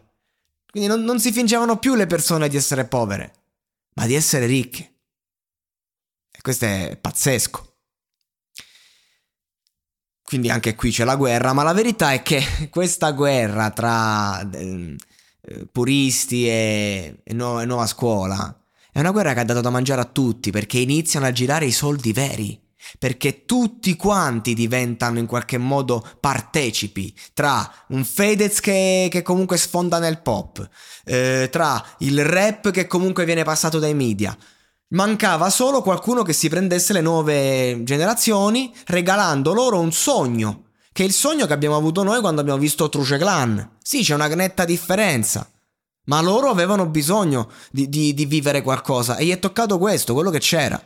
Quindi 0.71 0.89
non, 0.89 1.03
non 1.03 1.19
si 1.19 1.33
fingevano 1.33 1.79
più 1.79 1.95
le 1.95 2.07
persone 2.07 2.49
di 2.49 2.57
essere 2.57 2.87
povere, 2.87 3.35
ma 3.95 4.07
di 4.07 4.15
essere 4.15 4.47
ricche. 4.47 4.95
E 6.31 6.41
questo 6.43 6.67
è 6.67 6.99
pazzesco. 7.01 7.75
Quindi 10.23 10.51
anche 10.51 10.75
qui 10.75 10.91
c'è 10.91 11.05
la 11.05 11.17
guerra, 11.17 11.53
ma 11.53 11.63
la 11.63 11.73
verità 11.73 12.13
è 12.13 12.23
che 12.23 12.43
questa 12.69 13.13
guerra 13.13 13.71
tra 13.71 14.49
eh, 14.51 14.97
puristi 15.71 16.49
e, 16.49 17.23
nu- 17.27 17.61
e 17.61 17.65
nuova 17.65 17.87
scuola 17.87 18.61
è 18.91 19.01
una 19.01 19.11
guerra 19.11 19.35
che 19.35 19.41
ha 19.41 19.45
dato 19.45 19.61
da 19.61 19.71
mangiare 19.71 20.01
a 20.01 20.07
tutti 20.07 20.51
perché 20.51 20.79
iniziano 20.79 21.27
a 21.27 21.33
girare 21.33 21.67
i 21.67 21.73
soldi 21.73 22.13
veri 22.13 22.59
perché 22.99 23.45
tutti 23.45 23.97
quanti 23.97 24.55
diventano 24.55 25.19
in 25.19 25.27
qualche 25.27 25.59
modo 25.59 26.05
partecipi 26.21 27.15
tra 27.35 27.71
un 27.89 28.05
Fedez 28.05 28.61
che, 28.61 29.09
che 29.11 29.23
comunque 29.23 29.57
sfonda 29.57 29.99
nel 29.99 30.21
pop, 30.21 30.69
eh, 31.05 31.49
tra 31.51 31.85
il 31.99 32.25
rap 32.25 32.71
che 32.71 32.87
comunque 32.87 33.25
viene 33.25 33.45
passato 33.45 33.79
dai 33.79 33.95
media. 33.95 34.37
Mancava 34.89 35.51
solo 35.51 35.83
qualcuno 35.83 36.23
che 36.23 36.33
si 36.33 36.49
prendesse 36.49 36.93
le 36.93 37.01
nuove 37.01 37.83
generazioni 37.83 38.73
regalando 38.87 39.53
loro 39.53 39.81
un 39.81 39.91
sogno, 39.91 40.67
che 40.93 41.03
è 41.03 41.07
il 41.07 41.13
sogno 41.13 41.47
che 41.47 41.53
abbiamo 41.53 41.77
avuto 41.77 42.05
noi 42.05 42.21
quando 42.21 42.41
abbiamo 42.41 42.59
visto 42.61 42.89
Truce 42.89 43.19
Clan. 43.19 43.79
Sì, 43.83 44.03
c'è 44.03 44.15
una 44.15 44.29
netta 44.29 44.65
differenza. 44.65 45.51
Ma 46.05 46.21
loro 46.21 46.51
avevano 46.51 46.87
bisogno 46.87 47.51
di, 47.73 47.89
di, 47.89 48.15
di 48.15 48.27
vivere 48.27 48.63
qualcosa 48.63 49.17
e 49.17 49.25
gli 49.25 49.33
è 49.33 49.41
toccato 49.41 49.77
questo, 49.77 50.15
quello 50.15 50.31
che 50.31 50.39
c'era. 50.39 50.81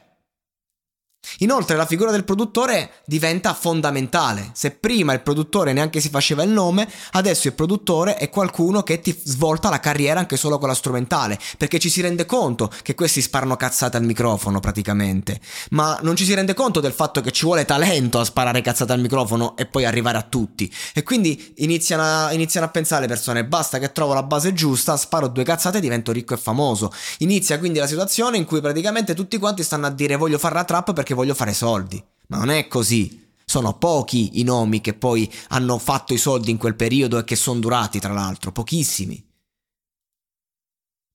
Inoltre 1.38 1.76
la 1.76 1.86
figura 1.86 2.10
del 2.10 2.24
produttore 2.24 2.90
diventa 3.04 3.54
fondamentale. 3.54 4.50
Se 4.52 4.72
prima 4.72 5.12
il 5.12 5.22
produttore 5.22 5.72
neanche 5.72 6.00
si 6.00 6.08
faceva 6.08 6.42
il 6.42 6.50
nome, 6.50 6.88
adesso 7.12 7.48
il 7.48 7.54
produttore 7.54 8.16
è 8.16 8.28
qualcuno 8.28 8.82
che 8.82 9.00
ti 9.00 9.18
svolta 9.24 9.70
la 9.70 9.80
carriera 9.80 10.20
anche 10.20 10.36
solo 10.36 10.58
con 10.58 10.68
la 10.68 10.74
strumentale, 10.74 11.38
perché 11.56 11.78
ci 11.78 11.88
si 11.88 12.00
rende 12.00 12.26
conto 12.26 12.70
che 12.82 12.94
questi 12.94 13.22
sparano 13.22 13.56
cazzate 13.56 13.96
al 13.96 14.04
microfono 14.04 14.60
praticamente, 14.60 15.40
ma 15.70 15.98
non 16.02 16.16
ci 16.16 16.24
si 16.24 16.34
rende 16.34 16.54
conto 16.54 16.80
del 16.80 16.92
fatto 16.92 17.20
che 17.20 17.30
ci 17.30 17.44
vuole 17.44 17.64
talento 17.64 18.18
a 18.18 18.24
sparare 18.24 18.60
cazzate 18.60 18.92
al 18.92 19.00
microfono 19.00 19.56
e 19.56 19.66
poi 19.66 19.84
arrivare 19.84 20.18
a 20.18 20.22
tutti. 20.22 20.72
E 20.92 21.02
quindi 21.02 21.54
iniziano 21.58 22.02
a, 22.02 22.32
iniziano 22.32 22.66
a 22.66 22.70
pensare 22.70 23.02
le 23.02 23.08
persone, 23.08 23.44
basta 23.44 23.78
che 23.78 23.92
trovo 23.92 24.14
la 24.14 24.22
base 24.22 24.52
giusta, 24.52 24.96
sparo 24.96 25.28
due 25.28 25.44
cazzate 25.44 25.78
e 25.78 25.80
divento 25.80 26.12
ricco 26.12 26.34
e 26.34 26.38
famoso. 26.38 26.92
Inizia 27.18 27.58
quindi 27.58 27.78
la 27.78 27.86
situazione 27.86 28.36
in 28.36 28.44
cui 28.44 28.60
praticamente 28.60 29.14
tutti 29.14 29.38
quanti 29.38 29.62
stanno 29.62 29.86
a 29.86 29.90
dire 29.90 30.16
voglio 30.16 30.38
fare 30.38 30.54
la 30.54 30.64
trap 30.64 30.92
perché 30.92 31.09
voglio 31.14 31.34
fare 31.34 31.52
soldi. 31.52 32.02
Ma 32.28 32.38
non 32.38 32.50
è 32.50 32.68
così. 32.68 33.28
Sono 33.44 33.76
pochi 33.76 34.40
i 34.40 34.44
nomi 34.44 34.80
che 34.80 34.94
poi 34.94 35.30
hanno 35.48 35.78
fatto 35.78 36.14
i 36.14 36.18
soldi 36.18 36.50
in 36.50 36.56
quel 36.56 36.76
periodo 36.76 37.18
e 37.18 37.24
che 37.24 37.36
sono 37.36 37.58
durati, 37.58 37.98
tra 37.98 38.12
l'altro, 38.12 38.52
pochissimi. 38.52 39.28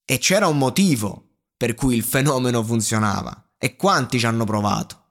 E 0.04 0.18
c'era 0.18 0.48
un 0.48 0.58
motivo 0.58 1.30
per 1.58 1.74
cui 1.74 1.96
il 1.96 2.04
fenomeno 2.04 2.64
funzionava. 2.64 3.52
E 3.58 3.76
quanti 3.76 4.20
ci 4.20 4.26
hanno 4.26 4.44
provato? 4.44 5.04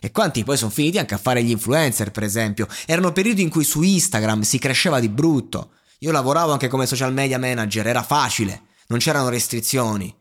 E 0.00 0.10
quanti 0.10 0.44
poi 0.44 0.56
sono 0.56 0.70
finiti 0.70 0.98
anche 0.98 1.14
a 1.14 1.18
fare 1.18 1.42
gli 1.42 1.50
influencer, 1.50 2.10
per 2.10 2.22
esempio. 2.22 2.66
Erano 2.86 3.12
periodi 3.12 3.42
in 3.42 3.50
cui 3.50 3.64
su 3.64 3.82
Instagram 3.82 4.42
si 4.42 4.58
cresceva 4.58 5.00
di 5.00 5.08
brutto. 5.08 5.72
Io 5.98 6.10
lavoravo 6.12 6.52
anche 6.52 6.68
come 6.68 6.86
social 6.86 7.12
media 7.12 7.38
manager, 7.38 7.86
era 7.86 8.02
facile, 8.02 8.62
non 8.88 8.98
c'erano 8.98 9.28
restrizioni. 9.28 10.12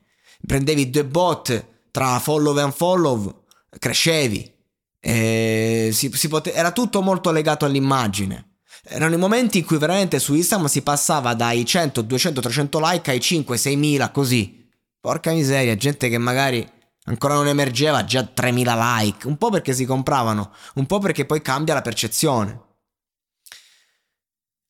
Prendevi 0.46 0.90
due 0.90 1.06
bot 1.06 1.68
tra 1.92 2.20
follow 2.20 2.58
e 2.58 2.64
unfollow 2.64 3.41
crescevi, 3.78 4.60
si, 5.02 5.92
si 6.14 6.28
pote- 6.28 6.54
era 6.54 6.72
tutto 6.72 7.02
molto 7.02 7.32
legato 7.32 7.66
all'immagine. 7.66 8.52
Erano 8.84 9.16
i 9.16 9.18
momenti 9.18 9.60
in 9.60 9.66
cui 9.66 9.78
veramente 9.78 10.20
su 10.20 10.34
Instagram 10.34 10.68
si 10.68 10.82
passava 10.82 11.34
dai 11.34 11.66
100, 11.66 12.02
200, 12.02 12.42
300 12.42 12.80
like 12.82 13.12
ai 13.12 13.20
5, 13.20 13.58
6 13.58 13.76
mila 13.76 14.12
così. 14.12 14.70
Porca 15.00 15.32
miseria, 15.32 15.76
gente 15.76 16.10
che 16.10 16.18
magari 16.18 16.68
ancora 17.06 17.36
non 17.36 17.48
emergeva, 17.48 18.04
già 18.04 18.24
3000 18.24 19.00
like, 19.00 19.28
un 19.28 19.38
po' 19.38 19.50
perché 19.50 19.74
si 19.74 19.86
compravano, 19.86 20.54
un 20.76 20.86
po' 20.86 21.00
perché 21.00 21.26
poi 21.26 21.42
cambia 21.42 21.74
la 21.74 21.82
percezione. 21.82 22.70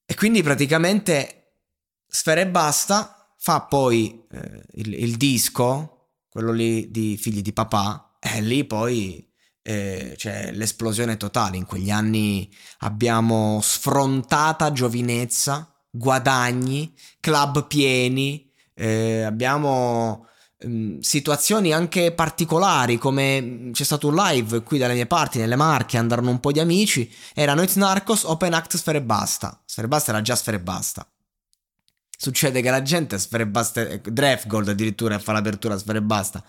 E 0.06 0.16
quindi 0.16 0.44
praticamente 0.44 1.60
Sfera 2.08 2.42
e 2.42 2.48
Basta 2.48 3.34
fa 3.38 3.62
poi 3.62 4.26
eh, 4.30 4.64
il, 4.74 4.94
il 4.94 5.18
disco, 5.18 6.10
quello 6.30 6.52
lì 6.52 6.92
di 6.92 7.18
Figli 7.18 7.42
di 7.42 7.54
Papà, 7.54 8.11
e 8.24 8.40
lì 8.40 8.66
poi 8.66 9.28
eh, 9.64 10.14
c'è 10.16 10.52
l'esplosione 10.52 11.18
totale. 11.18 11.58
In 11.58 11.66
quegli 11.66 11.90
anni 11.90 12.50
abbiamo 12.80 13.60
sfrontata 13.62 14.72
giovinezza, 14.72 15.74
guadagni, 15.90 16.94
club 17.20 17.66
pieni, 17.66 18.48
eh, 18.76 19.24
abbiamo 19.24 20.28
ehm, 20.60 21.00
situazioni 21.00 21.74
anche 21.74 22.12
particolari 22.12 22.98
come 23.00 23.42
mm, 23.42 23.72
c'è 23.72 23.84
stato 23.84 24.08
un 24.08 24.16
live 24.16 24.62
qui 24.62 24.78
dalle 24.78 24.94
mie 24.94 25.08
parti 25.08 25.40
nelle 25.40 25.56
Marche 25.56 25.98
andarono 25.98 26.30
un 26.30 26.40
po' 26.40 26.52
di 26.52 26.60
amici 26.60 27.12
era 27.34 27.54
Noiz 27.54 27.76
Narcos 27.76 28.24
Open 28.24 28.54
Act 28.54 28.78
Sfere 28.78 29.02
Basta. 29.02 29.62
Sfere 29.66 29.88
Basta 29.88 30.12
era 30.12 30.22
già 30.22 30.36
Sfere 30.36 30.60
Basta. 30.60 31.08
Succede 32.16 32.62
che 32.62 32.70
la 32.70 32.84
gente 32.84 33.18
Sfere 33.18 33.48
Basta 33.48 33.82
eh, 33.82 34.00
Draft 34.00 34.46
Gold 34.46 34.70
addirittura 34.70 35.18
fa 35.18 35.32
l'apertura 35.32 35.76
Sfere 35.78 36.04
Basta 36.04 36.44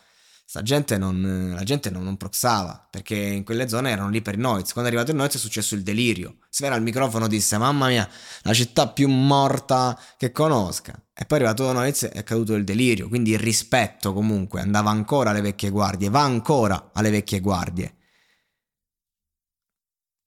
Sta 0.52 0.60
gente 0.60 0.98
non, 0.98 1.52
la 1.54 1.62
gente 1.62 1.88
non, 1.88 2.04
non, 2.04 2.18
proxava 2.18 2.86
perché 2.90 3.14
in 3.16 3.42
quelle 3.42 3.70
zone 3.70 3.90
erano 3.90 4.10
lì 4.10 4.20
per 4.20 4.36
Noiz. 4.36 4.72
Quando 4.72 4.90
è 4.90 4.92
arrivato 4.92 5.10
il 5.10 5.16
Noiz 5.16 5.36
è 5.36 5.38
successo 5.38 5.74
il 5.74 5.82
delirio. 5.82 6.40
Sfera 6.50 6.74
al 6.74 6.82
microfono 6.82 7.26
disse: 7.26 7.56
Mamma 7.56 7.86
mia, 7.86 8.06
la 8.42 8.52
città 8.52 8.88
più 8.88 9.08
morta 9.08 9.98
che 10.18 10.30
conosca. 10.30 10.92
E 11.14 11.24
poi 11.24 11.38
è 11.38 11.40
arrivato 11.40 11.72
Noiz 11.72 12.02
e 12.02 12.10
è 12.10 12.22
caduto 12.22 12.52
il 12.52 12.64
delirio. 12.64 13.08
Quindi 13.08 13.30
il 13.30 13.38
rispetto 13.38 14.12
comunque 14.12 14.60
andava 14.60 14.90
ancora 14.90 15.30
alle 15.30 15.40
vecchie 15.40 15.70
guardie, 15.70 16.10
va 16.10 16.20
ancora 16.20 16.90
alle 16.92 17.08
vecchie 17.08 17.40
guardie. 17.40 17.94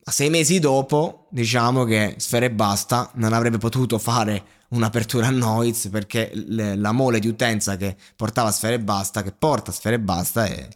Ma 0.06 0.12
sei 0.12 0.32
mesi 0.32 0.58
dopo, 0.58 1.28
diciamo 1.30 1.84
che 1.84 2.16
Sfera 2.18 2.46
e 2.46 2.52
Basta 2.52 3.12
non 3.14 3.32
avrebbe 3.32 3.60
potuto 3.60 4.00
fare 4.00 4.55
un'apertura 4.70 5.28
a 5.28 5.32
Noiz 5.32 5.90
perché 5.90 6.32
le, 6.34 6.76
la 6.76 6.92
mole 6.92 7.20
di 7.20 7.28
utenza 7.28 7.78
che 7.78 7.96
portava 8.16 8.52
Sfere 8.52 8.80
Basta, 8.80 9.24
che 9.24 9.32
porta 9.32 9.72
Sfere 9.72 10.00
Basta 10.00 10.46
è, 10.46 10.68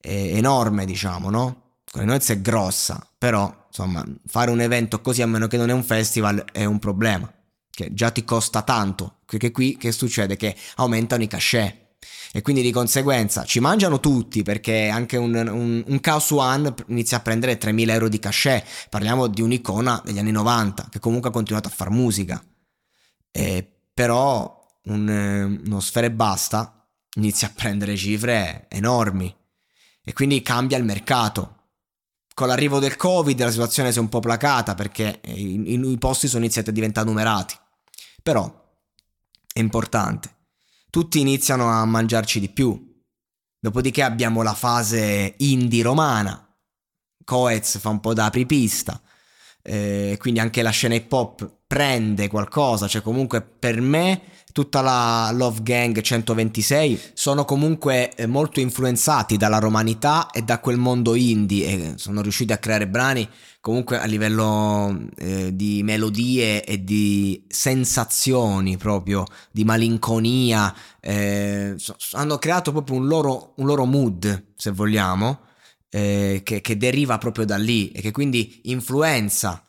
è 0.00 0.10
enorme, 0.34 0.84
diciamo, 0.84 1.30
no? 1.30 1.62
Con 1.90 2.04
Noiz 2.04 2.28
è 2.30 2.40
grossa, 2.40 3.04
però 3.18 3.66
insomma 3.66 4.04
fare 4.26 4.50
un 4.50 4.60
evento 4.60 5.00
così 5.00 5.22
a 5.22 5.26
meno 5.26 5.46
che 5.46 5.56
non 5.56 5.70
è 5.70 5.72
un 5.72 5.82
festival 5.82 6.44
è 6.52 6.64
un 6.64 6.78
problema, 6.78 7.32
che 7.70 7.92
già 7.92 8.10
ti 8.10 8.24
costa 8.24 8.62
tanto, 8.62 9.18
perché 9.26 9.50
qui 9.50 9.76
che 9.76 9.92
succede? 9.92 10.36
Che 10.36 10.54
aumentano 10.76 11.22
i 11.22 11.26
cachet 11.26 11.78
e 12.32 12.42
quindi 12.42 12.62
di 12.62 12.70
conseguenza 12.70 13.44
ci 13.44 13.58
mangiano 13.58 13.98
tutti 13.98 14.42
perché 14.42 14.88
anche 14.88 15.16
un, 15.16 15.34
un, 15.34 15.82
un 15.84 16.00
Chaos 16.00 16.30
One 16.30 16.72
inizia 16.86 17.16
a 17.16 17.20
prendere 17.20 17.58
3.000 17.58 17.90
euro 17.90 18.08
di 18.08 18.20
cachet, 18.20 18.64
parliamo 18.88 19.26
di 19.26 19.42
un'icona 19.42 20.00
degli 20.04 20.18
anni 20.18 20.30
90 20.30 20.86
che 20.90 21.00
comunque 21.00 21.30
ha 21.30 21.32
continuato 21.32 21.66
a 21.68 21.72
fare 21.72 21.90
musica 21.90 22.40
eh, 23.32 23.66
però 23.92 24.66
un, 24.84 25.60
uno 25.64 25.80
sfera 25.80 26.06
e 26.06 26.12
basta 26.12 26.88
inizia 27.14 27.48
a 27.48 27.52
prendere 27.54 27.96
cifre 27.96 28.66
enormi 28.68 29.34
e 30.02 30.12
quindi 30.12 30.42
cambia 30.42 30.78
il 30.78 30.84
mercato. 30.84 31.56
Con 32.34 32.48
l'arrivo 32.48 32.78
del 32.78 32.96
Covid 32.96 33.38
la 33.38 33.50
situazione 33.50 33.92
si 33.92 33.98
è 33.98 34.00
un 34.00 34.08
po' 34.08 34.20
placata 34.20 34.74
perché 34.74 35.20
i, 35.26 35.90
i 35.92 35.98
posti 35.98 36.26
sono 36.26 36.42
iniziati 36.42 36.70
a 36.70 36.72
diventare 36.72 37.06
numerati. 37.06 37.54
Però 38.22 38.72
è 39.52 39.58
importante. 39.58 40.36
Tutti 40.88 41.20
iniziano 41.20 41.68
a 41.68 41.84
mangiarci 41.84 42.40
di 42.40 42.48
più. 42.48 42.88
Dopodiché 43.58 44.02
abbiamo 44.02 44.42
la 44.42 44.54
fase 44.54 45.34
indie 45.38 45.82
romana. 45.82 46.44
Coez 47.24 47.78
fa 47.78 47.90
un 47.90 48.00
po' 48.00 48.14
da 48.14 48.24
apripista. 48.24 49.00
Eh, 49.62 50.16
quindi 50.18 50.40
anche 50.40 50.62
la 50.62 50.70
scena 50.70 50.94
hip 50.94 51.12
hop 51.12 51.48
prende 51.66 52.28
qualcosa, 52.28 52.88
cioè 52.88 53.02
comunque 53.02 53.42
per 53.42 53.80
me 53.80 54.22
tutta 54.52 54.80
la 54.80 55.30
Love 55.32 55.62
Gang 55.62 56.00
126 56.00 57.00
sono 57.14 57.44
comunque 57.44 58.12
eh, 58.14 58.26
molto 58.26 58.60
influenzati 58.60 59.36
dalla 59.36 59.58
romanità 59.58 60.30
e 60.30 60.42
da 60.42 60.58
quel 60.58 60.76
mondo 60.76 61.14
indie 61.14 61.66
e 61.66 61.92
sono 61.96 62.20
riusciti 62.22 62.52
a 62.52 62.58
creare 62.58 62.88
brani 62.88 63.28
comunque 63.60 64.00
a 64.00 64.06
livello 64.06 65.06
eh, 65.16 65.54
di 65.54 65.82
melodie 65.82 66.64
e 66.64 66.82
di 66.82 67.44
sensazioni 67.48 68.76
proprio 68.76 69.24
di 69.50 69.64
malinconia 69.64 70.74
eh, 71.00 71.76
hanno 72.12 72.38
creato 72.38 72.72
proprio 72.72 72.96
un 72.96 73.06
loro, 73.06 73.52
un 73.56 73.66
loro 73.66 73.84
mood 73.84 74.52
se 74.56 74.70
vogliamo 74.70 75.40
eh, 75.90 76.40
che, 76.44 76.60
che 76.60 76.76
deriva 76.76 77.18
proprio 77.18 77.44
da 77.44 77.56
lì 77.56 77.90
e 77.90 78.00
che 78.00 78.10
quindi 78.10 78.60
influenza 78.64 79.64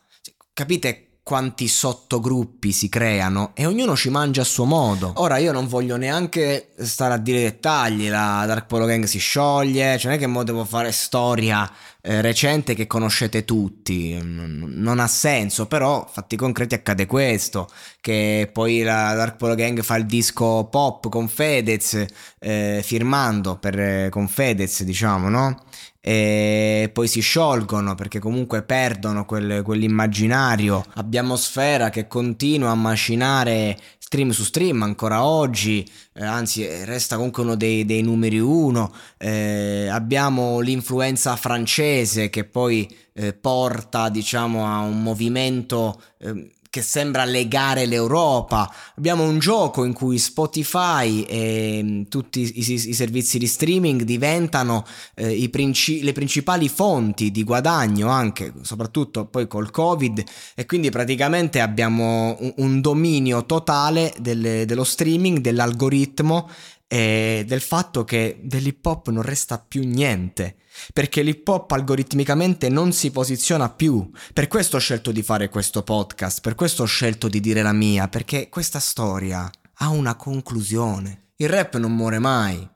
capite 0.52 1.12
quanti 1.22 1.68
sottogruppi 1.68 2.72
si 2.72 2.88
creano 2.88 3.52
e 3.54 3.64
ognuno 3.64 3.94
ci 3.94 4.10
mangia 4.10 4.40
a 4.42 4.44
suo 4.44 4.64
modo. 4.64 5.12
Ora 5.16 5.38
io 5.38 5.52
non 5.52 5.68
voglio 5.68 5.96
neanche 5.96 6.72
stare 6.78 7.14
a 7.14 7.18
dire 7.18 7.42
dettagli, 7.42 8.08
la 8.08 8.44
Dark 8.46 8.66
Polo 8.66 8.86
Gang 8.86 9.04
si 9.04 9.18
scioglie, 9.18 9.98
cioè 9.98 10.10
non 10.10 10.14
è 10.14 10.18
che 10.18 10.26
mo 10.26 10.42
devo 10.42 10.64
fare 10.64 10.90
storia 10.90 11.70
eh, 12.04 12.20
recente 12.20 12.74
che 12.74 12.88
conoscete 12.88 13.44
tutti, 13.44 14.18
non 14.20 14.98
ha 14.98 15.06
senso, 15.06 15.66
però 15.66 16.04
fatti 16.10 16.34
concreti 16.34 16.74
accade 16.74 17.06
questo, 17.06 17.68
che 18.00 18.50
poi 18.52 18.82
la 18.82 19.14
Dark 19.14 19.36
Polo 19.36 19.54
Gang 19.54 19.80
fa 19.82 19.96
il 19.96 20.06
disco 20.06 20.64
pop 20.64 21.08
con 21.08 21.28
Fedez, 21.28 22.04
eh, 22.40 22.80
firmando 22.82 23.56
per, 23.56 24.08
con 24.08 24.26
Fedez 24.26 24.82
diciamo, 24.82 25.28
no? 25.28 25.62
e 26.04 26.90
poi 26.92 27.06
si 27.06 27.20
sciolgono 27.20 27.94
perché 27.94 28.18
comunque 28.18 28.62
perdono 28.62 29.24
quel, 29.24 29.62
quell'immaginario. 29.62 30.84
Abbiamo 30.94 31.36
Sfera 31.36 31.90
che 31.90 32.08
continua 32.08 32.70
a 32.70 32.74
macinare 32.74 33.78
stream 34.12 34.30
su 34.30 34.42
stream 34.44 34.82
ancora 34.82 35.24
oggi, 35.24 35.88
eh, 36.12 36.24
anzi 36.24 36.66
eh, 36.66 36.84
resta 36.84 37.16
comunque 37.16 37.44
uno 37.44 37.54
dei, 37.54 37.86
dei 37.86 38.02
numeri 38.02 38.38
uno. 38.38 38.92
Eh, 39.16 39.88
abbiamo 39.90 40.60
l'influenza 40.60 41.34
francese 41.36 41.91
che 42.30 42.44
poi 42.44 42.88
eh, 43.14 43.32
porta 43.34 44.08
diciamo 44.08 44.66
a 44.66 44.80
un 44.80 45.02
movimento 45.02 46.00
ehm, 46.18 46.48
che 46.72 46.80
sembra 46.80 47.26
legare 47.26 47.84
l'Europa. 47.84 48.72
Abbiamo 48.96 49.24
un 49.24 49.38
gioco 49.38 49.84
in 49.84 49.92
cui 49.92 50.16
Spotify 50.16 51.22
e 51.22 51.80
mm, 51.82 52.02
tutti 52.04 52.40
i, 52.40 52.50
i, 52.54 52.72
i 52.72 52.94
servizi 52.94 53.36
di 53.36 53.46
streaming 53.46 54.04
diventano 54.04 54.86
eh, 55.14 55.50
princi- 55.50 56.02
le 56.02 56.12
principali 56.12 56.70
fonti 56.70 57.30
di 57.30 57.44
guadagno 57.44 58.08
anche, 58.08 58.54
soprattutto 58.62 59.26
poi 59.26 59.46
col 59.46 59.70
Covid 59.70 60.24
e 60.54 60.64
quindi 60.64 60.88
praticamente 60.88 61.60
abbiamo 61.60 62.38
un, 62.40 62.54
un 62.56 62.80
dominio 62.80 63.44
totale 63.44 64.14
delle, 64.18 64.64
dello 64.64 64.84
streaming, 64.84 65.40
dell'algoritmo 65.40 66.48
e 66.88 67.44
del 67.46 67.60
fatto 67.60 68.04
che 68.04 68.38
dell'hip 68.40 68.84
hop 68.86 69.10
non 69.10 69.22
resta 69.22 69.58
più 69.58 69.86
niente, 69.86 70.56
perché 70.92 71.22
l'hip 71.22 71.46
hop 71.46 71.70
algoritmicamente 71.72 72.68
non 72.68 72.92
si 72.92 73.10
posiziona 73.10 73.68
più. 73.70 74.10
Per 74.32 74.48
questo 74.48 74.76
ho 74.76 74.80
scelto 74.80 75.12
di 75.12 75.22
fare 75.22 75.48
questo 75.48 75.82
podcast, 75.82 76.40
per 76.40 76.54
questo 76.54 76.82
ho 76.82 76.86
scelto 76.86 77.28
di 77.28 77.40
dire 77.40 77.62
la 77.62 77.72
mia, 77.72 78.08
perché 78.08 78.48
questa 78.48 78.80
storia 78.80 79.50
ha 79.74 79.88
una 79.88 80.14
conclusione. 80.14 81.30
Il 81.36 81.48
rap 81.48 81.76
non 81.76 81.94
muore 81.94 82.18
mai. 82.18 82.68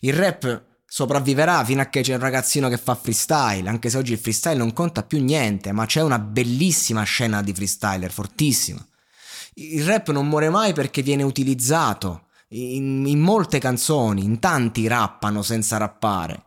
Il 0.00 0.14
rap 0.14 0.70
sopravviverà 0.84 1.64
fino 1.64 1.80
a 1.80 1.86
che 1.86 2.02
c'è 2.02 2.14
un 2.14 2.20
ragazzino 2.20 2.68
che 2.68 2.76
fa 2.76 2.94
freestyle, 2.94 3.68
anche 3.68 3.88
se 3.88 3.96
oggi 3.96 4.12
il 4.12 4.18
freestyle 4.18 4.58
non 4.58 4.72
conta 4.72 5.02
più 5.02 5.22
niente, 5.22 5.72
ma 5.72 5.86
c'è 5.86 6.02
una 6.02 6.18
bellissima 6.18 7.02
scena 7.04 7.42
di 7.42 7.54
freestyler, 7.54 8.10
fortissima. 8.10 8.84
Il 9.54 9.84
rap 9.84 10.10
non 10.10 10.28
muore 10.28 10.50
mai 10.50 10.72
perché 10.72 11.02
viene 11.02 11.22
utilizzato 11.22 12.28
in, 12.48 13.06
in 13.06 13.20
molte 13.20 13.58
canzoni, 13.58 14.22
in 14.24 14.38
tanti 14.38 14.86
rappano 14.86 15.42
senza 15.42 15.76
rappare. 15.76 16.42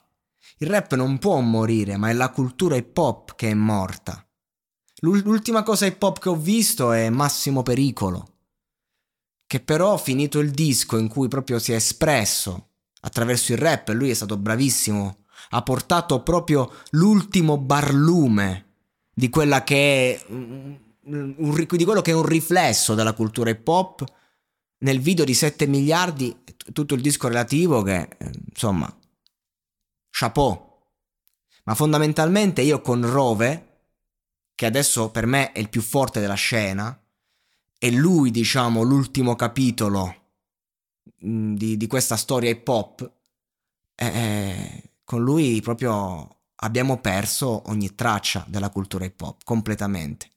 Il 0.60 0.70
rap 0.70 0.94
non 0.96 1.18
può 1.18 1.40
morire, 1.42 1.98
ma 1.98 2.10
è 2.10 2.14
la 2.14 2.30
cultura 2.30 2.78
hip 2.78 2.98
hop 2.98 3.36
che 3.36 3.50
è 3.50 3.54
morta. 3.54 4.26
L'ultima 5.02 5.64
cosa 5.64 5.86
hip 5.86 6.02
hop 6.02 6.20
che 6.20 6.30
ho 6.30 6.36
visto 6.36 6.94
è 6.94 7.10
Massimo 7.10 7.62
Pericolo, 7.62 8.28
che 9.46 9.60
però 9.60 9.98
finito 9.98 10.40
il 10.40 10.52
disco 10.52 10.98
in 10.98 11.10
cui 11.10 11.28
proprio 11.28 11.60
si 11.60 11.74
è 11.74 11.76
espresso 11.76 12.70
attraverso 13.02 13.52
il 13.52 13.58
rap, 13.58 13.90
lui 13.90 14.10
è 14.10 14.14
stato 14.14 14.38
bravissimo, 14.38 15.26
ha 15.50 15.62
portato 15.62 16.24
proprio 16.24 16.72
l'ultimo 16.92 17.58
barlume 17.58 18.66
di 19.14 19.30
quella 19.30 19.64
che 19.64 20.16
è 20.16 20.26
un, 20.30 20.78
un, 21.04 21.66
di 21.70 21.84
quello 21.84 22.02
che 22.02 22.12
è 22.12 22.16
un 22.16 22.26
riflesso 22.26 22.96
della 22.96 23.14
cultura 23.14 23.50
hip 23.50 23.68
hop 23.68 24.04
nel 24.80 25.02
video 25.02 25.26
di 25.26 25.34
7 25.34 25.68
miliardi 25.68 26.36
tutto 26.74 26.96
il 26.96 27.02
disco 27.02 27.28
relativo 27.28 27.82
che 27.82 28.08
insomma 28.50 28.94
chapeau 30.18 30.74
ma 31.64 31.76
fondamentalmente 31.76 32.62
io 32.62 32.82
con 32.82 33.10
Rove 33.10 33.74
che 34.56 34.66
adesso 34.66 35.12
per 35.12 35.26
me 35.26 35.52
è 35.52 35.60
il 35.60 35.70
più 35.70 35.82
forte 35.82 36.20
della 36.20 36.36
scena 36.36 36.98
e 37.78 37.92
lui 37.92 38.32
diciamo 38.32 38.82
l'ultimo 38.84 39.36
capitolo 39.36 40.24
Mm, 41.26 41.56
di, 41.56 41.78
di 41.78 41.88
questa 41.88 42.16
storia 42.18 42.50
hip 42.50 42.68
hop, 42.68 43.12
eh, 43.96 44.92
con 45.04 45.24
lui 45.24 45.62
proprio 45.62 46.42
abbiamo 46.56 47.00
perso 47.00 47.64
ogni 47.70 47.96
traccia 47.96 48.46
della 48.48 48.70
cultura 48.70 49.06
hip 49.06 49.22
hop, 49.22 49.44
completamente. 49.44 50.30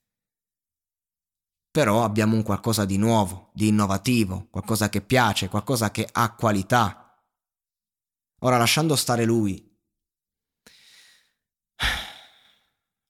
Però 1.70 2.02
abbiamo 2.04 2.34
un 2.34 2.42
qualcosa 2.42 2.84
di 2.84 2.96
nuovo, 2.96 3.50
di 3.52 3.68
innovativo, 3.68 4.48
qualcosa 4.50 4.88
che 4.88 5.00
piace, 5.00 5.48
qualcosa 5.48 5.90
che 5.90 6.08
ha 6.10 6.34
qualità. 6.34 7.22
Ora 8.40 8.56
lasciando 8.56 8.96
stare 8.96 9.24
lui, 9.24 9.67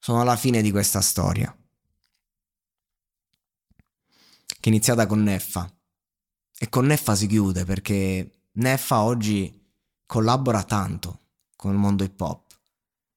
sono 0.09 0.23
alla 0.23 0.37
fine 0.37 0.62
di 0.62 0.71
questa 0.71 1.03
storia, 1.03 1.55
che 4.47 4.57
è 4.59 4.68
iniziata 4.68 5.05
con 5.05 5.23
Neffa. 5.23 5.71
E 6.59 6.71
con 6.71 6.87
Neffa 6.87 7.14
si 7.14 7.27
chiude 7.27 7.66
perché 7.66 8.47
Neffa 8.53 9.03
oggi 9.03 9.71
collabora 10.07 10.64
tanto 10.64 11.27
con 11.57 11.73
il 11.73 11.79
mondo 11.79 12.05
hip 12.05 12.18
hop. 12.18 12.59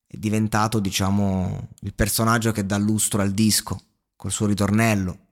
È 0.06 0.18
diventato, 0.18 0.82
diciamo, 0.82 1.70
il 1.80 1.94
personaggio 1.94 2.52
che 2.52 2.66
dà 2.66 2.76
lustro 2.76 3.22
al 3.22 3.32
disco 3.32 3.82
col 4.18 4.32
suo 4.34 4.48
ritornello. 4.48 5.28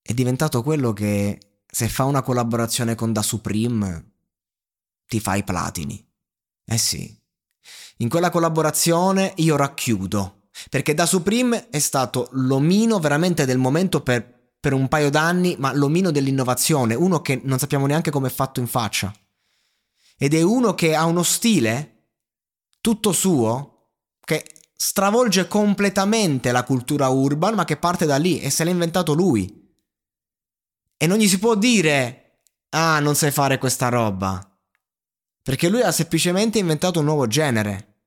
È 0.00 0.14
diventato 0.14 0.62
quello 0.62 0.92
che 0.92 1.62
se 1.66 1.88
fa 1.88 2.04
una 2.04 2.22
collaborazione 2.22 2.94
con 2.94 3.12
Da 3.12 3.22
Supreme 3.22 4.12
ti 5.04 5.18
fa 5.18 5.34
i 5.34 5.42
platini. 5.42 6.08
Eh 6.64 6.78
sì. 6.78 7.17
In 7.98 8.08
quella 8.08 8.30
collaborazione 8.30 9.32
io 9.36 9.56
racchiudo, 9.56 10.48
perché 10.70 10.94
Da 10.94 11.06
Supreme 11.06 11.68
è 11.70 11.78
stato 11.78 12.28
l'omino 12.32 12.98
veramente 12.98 13.44
del 13.44 13.58
momento 13.58 14.02
per 14.02 14.36
per 14.60 14.72
un 14.72 14.88
paio 14.88 15.10
d'anni, 15.10 15.56
ma 15.58 15.72
l'omino 15.72 16.10
dell'innovazione, 16.10 16.94
uno 16.94 17.20
che 17.20 17.40
non 17.44 17.58
sappiamo 17.58 17.86
neanche 17.86 18.10
come 18.10 18.28
è 18.28 18.30
fatto 18.30 18.60
in 18.60 18.66
faccia. 18.66 19.14
Ed 20.16 20.34
è 20.34 20.42
uno 20.42 20.74
che 20.74 20.94
ha 20.94 21.04
uno 21.04 21.22
stile 21.22 21.94
tutto 22.80 23.12
suo, 23.12 23.92
che 24.24 24.44
stravolge 24.74 25.46
completamente 25.46 26.50
la 26.50 26.64
cultura 26.64 27.08
urban, 27.08 27.54
ma 27.54 27.64
che 27.64 27.76
parte 27.76 28.04
da 28.04 28.16
lì 28.16 28.40
e 28.40 28.50
se 28.50 28.64
l'ha 28.64 28.70
inventato 28.70 29.14
lui. 29.14 29.66
E 30.96 31.06
non 31.06 31.18
gli 31.18 31.28
si 31.28 31.38
può 31.38 31.54
dire, 31.54 32.40
ah, 32.70 32.98
non 32.98 33.14
sai 33.14 33.30
fare 33.30 33.58
questa 33.58 33.88
roba. 33.88 34.42
Perché 35.42 35.68
lui 35.68 35.82
ha 35.82 35.92
semplicemente 35.92 36.58
inventato 36.58 36.98
un 36.98 37.06
nuovo 37.06 37.26
genere. 37.26 38.00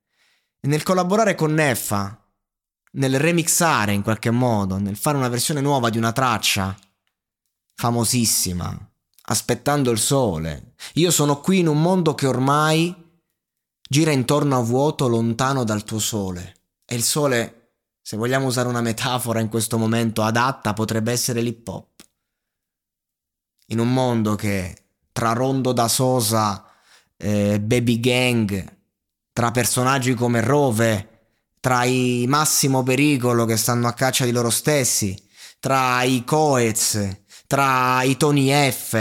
E 0.60 0.68
nel 0.68 0.84
collaborare 0.84 1.36
con 1.36 1.54
Neffa, 1.54 2.22
nel 2.94 3.20
remixare 3.20 3.94
in 3.94 4.02
qualche 4.02 4.32
modo, 4.32 4.78
nel 4.78 4.98
fare 4.98 5.18
una 5.18 5.30
versione 5.30 5.62
nuova 5.62 5.90
di 5.90 5.98
una 5.98 6.12
traccia 6.12 6.78
famosissima, 7.74 8.92
aspettando 9.24 9.92
il 9.92 9.98
sole. 9.98 10.76
Io 10.94 11.10
sono 11.10 11.40
qui 11.40 11.60
in 11.60 11.68
un 11.68 11.82
mondo 11.82 12.14
che 12.14 12.28
ormai 12.28 12.96
gira 13.90 14.12
intorno 14.12 14.58
a 14.58 14.62
vuoto 14.62 15.08
lontano 15.08 15.64
dal 15.64 15.84
tuo 15.84 16.00
sole. 16.00 16.56
E 16.86 16.96
il 16.96 17.04
sole, 17.04 17.76
se 18.02 18.18
vogliamo 18.18 18.48
usare 18.48 18.68
una 18.68 18.82
metafora 18.82 19.40
in 19.40 19.50
questo 19.50 19.78
momento 19.78 20.22
adatta, 20.22 20.74
potrebbe 20.74 21.12
essere 21.12 21.42
l'hip 21.42 21.68
hop. 21.68 21.90
In 23.68 23.80
un 23.80 23.92
mondo 23.92 24.36
che 24.36 24.78
tra 25.12 25.34
Rondo 25.34 25.72
da 25.72 25.88
Sosa, 25.88 26.71
eh, 27.22 27.60
Baby 27.62 28.00
Gang, 28.00 28.78
tra 29.32 29.52
personaggi 29.52 30.16
come 30.16 30.42
Rove, 30.42 31.08
tra 31.60 31.84
i 31.84 32.26
massimo 32.28 32.82
pericolo 32.82 33.46
che 33.46 33.58
stanno 33.58 33.88
a 33.88 33.94
caccia 33.94 34.26
di 34.26 34.32
loro 34.32 34.50
stessi, 34.50 35.16
tra 35.60 36.02
i 36.02 36.24
Coez, 36.24 37.22
tra 37.46 38.02
i 38.02 38.18
Tony 38.18 38.50
F, 38.50 38.94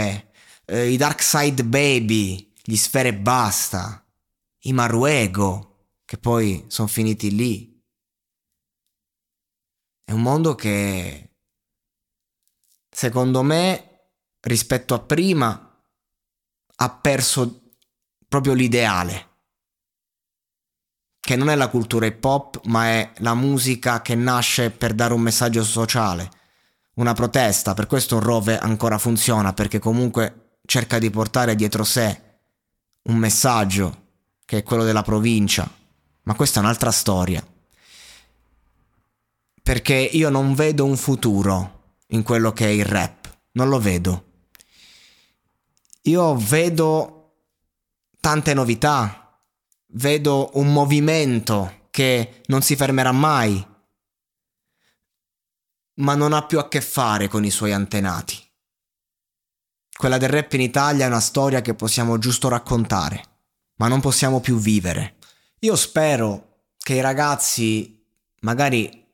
eh, 0.65 0.89
i 0.89 0.97
Dark 0.97 1.23
Side 1.23 1.63
Baby, 1.65 2.53
gli 2.63 2.75
Sfere 2.75 3.15
Basta, 3.15 4.05
i 4.59 4.73
Maruego, 4.73 5.87
che 6.05 6.17
poi 6.17 6.65
sono 6.67 6.87
finiti 6.87 7.35
lì. 7.35 7.69
È 10.05 10.11
un 10.11 10.21
mondo 10.21 10.53
che, 10.53 11.29
secondo 12.89 13.41
me, 13.41 14.09
rispetto 14.41 14.93
a 14.93 14.99
prima, 14.99 15.83
ha 16.75 16.89
perso 16.89 17.60
proprio 18.31 18.53
l'ideale 18.53 19.27
che 21.19 21.35
non 21.35 21.49
è 21.49 21.55
la 21.55 21.67
cultura 21.67 22.05
hip 22.05 22.23
hop, 22.23 22.61
ma 22.67 22.85
è 22.85 23.11
la 23.17 23.33
musica 23.33 24.01
che 24.01 24.15
nasce 24.15 24.71
per 24.71 24.93
dare 24.93 25.13
un 25.13 25.19
messaggio 25.19 25.65
sociale, 25.65 26.31
una 26.93 27.13
protesta. 27.13 27.73
Per 27.73 27.87
questo 27.87 28.19
Rove 28.19 28.57
ancora 28.57 28.97
funziona, 28.97 29.51
perché 29.51 29.79
comunque 29.79 30.59
cerca 30.65 30.97
di 30.97 31.09
portare 31.09 31.55
dietro 31.55 31.83
sé 31.83 32.39
un 33.03 33.17
messaggio 33.17 34.05
che 34.45 34.59
è 34.59 34.63
quello 34.63 34.85
della 34.85 35.03
provincia. 35.03 35.69
Ma 36.23 36.33
questa 36.33 36.61
è 36.61 36.63
un'altra 36.63 36.91
storia. 36.91 37.45
Perché 39.61 39.93
io 39.93 40.29
non 40.29 40.53
vedo 40.53 40.85
un 40.85 40.95
futuro 40.95 41.97
in 42.07 42.23
quello 42.23 42.53
che 42.53 42.65
è 42.65 42.69
il 42.69 42.85
rap, 42.85 43.29
non 43.51 43.67
lo 43.67 43.77
vedo. 43.77 44.23
Io 46.03 46.35
vedo 46.37 47.20
tante 48.21 48.53
novità, 48.53 49.37
vedo 49.93 50.51
un 50.53 50.71
movimento 50.71 51.87
che 51.89 52.43
non 52.45 52.61
si 52.61 52.77
fermerà 52.77 53.11
mai, 53.11 53.67
ma 55.95 56.15
non 56.15 56.31
ha 56.31 56.45
più 56.45 56.59
a 56.59 56.69
che 56.69 56.79
fare 56.79 57.27
con 57.27 57.43
i 57.43 57.49
suoi 57.49 57.73
antenati. 57.73 58.37
Quella 59.97 60.17
del 60.17 60.29
rap 60.29 60.53
in 60.53 60.61
Italia 60.61 61.05
è 61.05 61.07
una 61.07 61.19
storia 61.19 61.61
che 61.61 61.73
possiamo 61.73 62.17
giusto 62.17 62.47
raccontare, 62.47 63.23
ma 63.77 63.87
non 63.87 63.99
possiamo 63.99 64.39
più 64.39 64.57
vivere. 64.57 65.15
Io 65.59 65.75
spero 65.75 66.67
che 66.77 66.93
i 66.93 67.01
ragazzi 67.01 68.05
magari 68.41 69.07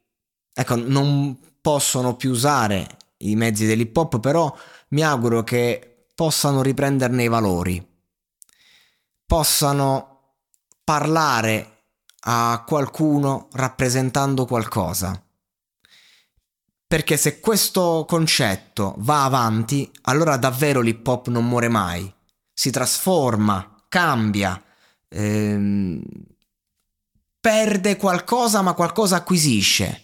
ecco, 0.54 0.76
non 0.76 1.38
possono 1.62 2.16
più 2.16 2.32
usare 2.32 2.88
i 3.20 3.36
mezzi 3.36 3.66
dell'hip 3.66 3.96
hop, 3.96 4.20
però 4.20 4.56
mi 4.90 5.02
auguro 5.02 5.44
che 5.44 6.08
possano 6.14 6.62
riprenderne 6.62 7.24
i 7.24 7.28
valori, 7.28 7.86
possano 9.28 10.36
parlare 10.84 11.84
a 12.22 12.64
qualcuno 12.66 13.50
rappresentando 13.52 14.46
qualcosa. 14.46 15.22
Perché 16.88 17.18
se 17.18 17.42
questo 17.42 18.06
concetto 18.08 18.96
va 19.00 19.26
avanti, 19.26 19.92
allora 20.04 20.38
davvero 20.38 20.80
l'hip 20.80 21.06
hop 21.06 21.28
non 21.28 21.46
muore 21.46 21.68
mai, 21.68 22.12
si 22.54 22.72
trasforma, 22.72 23.84
cambia, 23.90 24.64
ehm, 25.10 26.02
perde 27.42 27.98
qualcosa 27.98 28.62
ma 28.62 28.74
qualcosa 28.74 29.18
acquisisce. 29.18 30.04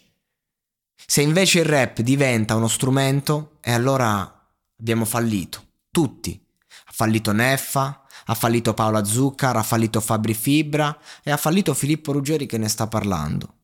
Se 1.06 1.22
invece 1.22 1.60
il 1.60 1.66
rap 1.66 2.02
diventa 2.02 2.56
uno 2.56 2.68
strumento, 2.68 3.58
e 3.62 3.72
allora 3.72 4.50
abbiamo 4.78 5.06
fallito, 5.06 5.64
tutti. 5.90 6.46
fallito 6.92 7.32
Neffa, 7.32 8.03
ha 8.26 8.34
fallito 8.34 8.74
Paola 8.74 9.04
Zuccar, 9.04 9.58
ha 9.58 9.64
fallito 9.64 10.00
Fabri 10.00 10.34
Fibra 10.34 10.98
e 11.24 11.32
ha 11.32 11.38
fallito 11.38 11.74
Filippo 11.74 12.12
Ruggeri 12.12 12.46
che 12.46 12.58
ne 12.58 12.68
sta 12.68 12.88
parlando. 12.88 13.56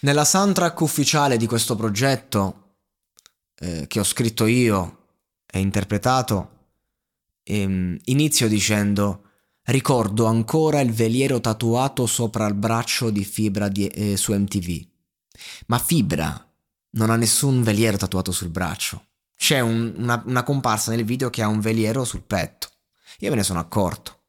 Nella 0.00 0.24
soundtrack 0.24 0.80
ufficiale 0.80 1.36
di 1.36 1.46
questo 1.46 1.76
progetto, 1.76 2.76
eh, 3.56 3.86
che 3.86 4.00
ho 4.00 4.04
scritto 4.04 4.46
io 4.46 4.98
e 5.46 5.58
interpretato, 5.58 6.58
ehm, 7.42 7.98
inizio 8.04 8.48
dicendo 8.48 9.24
ricordo 9.64 10.24
ancora 10.24 10.80
il 10.80 10.92
veliero 10.92 11.40
tatuato 11.40 12.06
sopra 12.06 12.46
il 12.46 12.54
braccio 12.54 13.10
di 13.10 13.24
Fibra 13.24 13.68
di, 13.68 13.86
eh, 13.86 14.16
su 14.16 14.32
MTV. 14.32 14.86
Ma 15.66 15.78
Fibra 15.78 16.48
non 16.92 17.10
ha 17.10 17.16
nessun 17.16 17.62
veliero 17.62 17.96
tatuato 17.96 18.32
sul 18.32 18.48
braccio. 18.48 19.04
C'è 19.36 19.60
un, 19.60 19.94
una, 19.96 20.22
una 20.26 20.42
comparsa 20.42 20.90
nel 20.90 21.04
video 21.04 21.30
che 21.30 21.42
ha 21.42 21.48
un 21.48 21.60
veliero 21.60 22.04
sul 22.04 22.22
petto. 22.22 22.69
Io 23.20 23.30
me 23.30 23.36
ne 23.36 23.42
sono 23.42 23.58
accorto, 23.58 24.22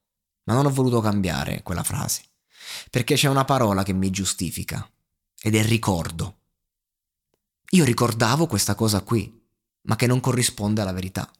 ma 0.43 0.53
non 0.53 0.65
ho 0.65 0.69
voluto 0.69 0.99
cambiare 0.99 1.63
quella 1.63 1.83
frase, 1.83 2.23
perché 2.89 3.15
c'è 3.15 3.27
una 3.27 3.45
parola 3.45 3.83
che 3.83 3.93
mi 3.93 4.09
giustifica, 4.09 4.89
ed 5.39 5.55
è 5.55 5.63
ricordo. 5.63 6.39
Io 7.71 7.85
ricordavo 7.85 8.47
questa 8.47 8.75
cosa 8.75 9.01
qui, 9.01 9.41
ma 9.83 9.95
che 9.95 10.07
non 10.07 10.19
corrisponde 10.19 10.81
alla 10.81 10.91
verità. 10.91 11.31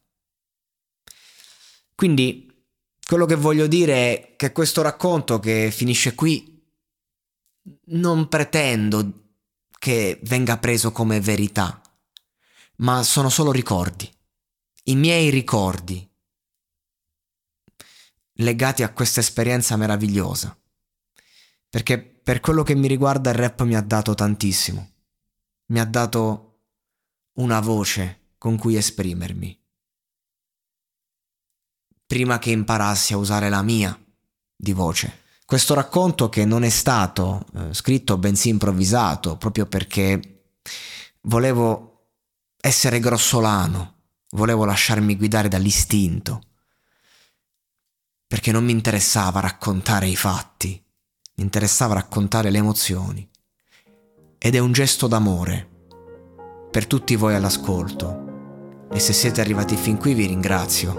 Quindi 1.94 2.66
quello 3.06 3.26
che 3.26 3.36
voglio 3.36 3.68
dire 3.68 3.94
è 3.94 4.36
che 4.38 4.54
questo 4.54 4.82
racconto 4.82 5.40
che 5.40 5.72
finisce 5.72 6.16
qui 6.16 6.66
non 7.88 8.30
pretendo 8.30 9.34
che 9.78 10.20
venga 10.24 10.58
preso 10.58 10.94
come 10.94 11.20
verità, 11.20 11.82
ma 12.78 13.04
sono 13.04 13.30
solo 13.30 13.52
ricordi, 13.52 14.10
i 14.86 14.96
miei 14.96 15.30
ricordi 15.30 16.11
legati 18.44 18.84
a 18.84 18.92
questa 18.92 19.20
esperienza 19.20 19.76
meravigliosa. 19.78 20.58
Perché 21.70 22.00
per 22.00 22.40
quello 22.40 22.64
che 22.64 22.76
mi 22.76 22.88
riguarda 22.88 23.30
il 23.30 23.38
rap 23.38 23.64
mi 23.64 23.76
ha 23.76 23.82
dato 23.82 24.14
tantissimo, 24.14 24.92
mi 25.68 25.80
ha 25.80 25.86
dato 25.86 26.60
una 27.34 27.60
voce 27.60 28.34
con 28.38 28.58
cui 28.58 28.76
esprimermi 28.76 29.62
prima 32.12 32.40
che 32.40 32.52
imparassi 32.52 33.14
a 33.14 33.18
usare 33.18 33.48
la 33.48 33.62
mia 33.62 33.98
di 34.54 34.74
voce. 34.74 35.20
Questo 35.46 35.74
racconto 35.74 36.28
che 36.28 36.44
non 36.44 36.64
è 36.64 36.70
stato 36.70 37.46
eh, 37.56 37.74
scritto 37.74 38.18
bensì 38.18 38.50
improvvisato, 38.50 39.38
proprio 39.38 39.66
perché 39.66 40.58
volevo 41.22 42.10
essere 42.60 43.00
grossolano, 43.00 43.96
volevo 44.32 44.66
lasciarmi 44.66 45.16
guidare 45.16 45.48
dall'istinto, 45.48 46.42
perché 48.32 48.54
non 48.54 48.64
mi 48.64 48.72
interessava 48.72 49.42
raccontare 49.42 50.08
i 50.08 50.16
fatti, 50.16 50.82
mi 51.36 51.44
interessava 51.44 51.96
raccontare 51.96 52.50
le 52.50 52.60
emozioni. 52.60 53.30
Ed 54.38 54.56
è 54.56 54.60
un 54.60 54.72
gesto 54.72 55.08
d'amore 55.08 55.68
per 56.72 56.88
tutti 56.88 57.18
voi 57.18 57.36
all'ascolto. 57.36 58.88
E 58.90 59.00
se 59.00 59.12
siete 59.12 59.42
arrivati 59.42 59.76
fin 59.76 59.98
qui 59.98 60.14
vi 60.14 60.28
ringrazio 60.28 60.94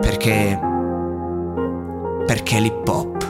perché... 0.00 0.58
perché 2.26 2.58
l'hip 2.58 2.88
hop. 2.88 3.28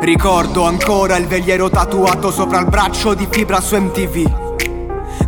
Ricordo 0.00 0.62
ancora 0.62 1.16
il 1.16 1.26
veliero 1.26 1.68
tatuato 1.68 2.30
sopra 2.30 2.60
il 2.60 2.66
braccio 2.66 3.14
di 3.14 3.26
fibra 3.28 3.60
su 3.60 3.76
MTV. 3.76 4.37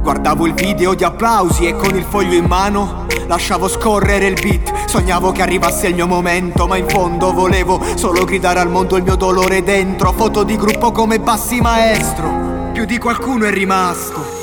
Guardavo 0.00 0.46
il 0.46 0.54
video 0.54 0.94
di 0.94 1.04
applausi 1.04 1.66
e 1.66 1.76
con 1.76 1.94
il 1.94 2.04
foglio 2.08 2.34
in 2.34 2.46
mano 2.46 3.06
lasciavo 3.26 3.68
scorrere 3.68 4.26
il 4.26 4.38
beat. 4.40 4.86
Sognavo 4.86 5.30
che 5.30 5.42
arrivasse 5.42 5.88
il 5.88 5.94
mio 5.94 6.06
momento, 6.06 6.66
ma 6.66 6.76
in 6.76 6.88
fondo 6.88 7.32
volevo 7.32 7.80
solo 7.94 8.24
gridare 8.24 8.60
al 8.60 8.70
mondo 8.70 8.96
il 8.96 9.02
mio 9.02 9.14
dolore 9.14 9.62
dentro. 9.62 10.12
Foto 10.12 10.42
di 10.42 10.56
gruppo 10.56 10.90
come 10.90 11.20
Bassi 11.20 11.60
Maestro. 11.60 12.70
Più 12.72 12.86
di 12.86 12.98
qualcuno 12.98 13.44
è 13.44 13.50
rimasto. 13.50 14.38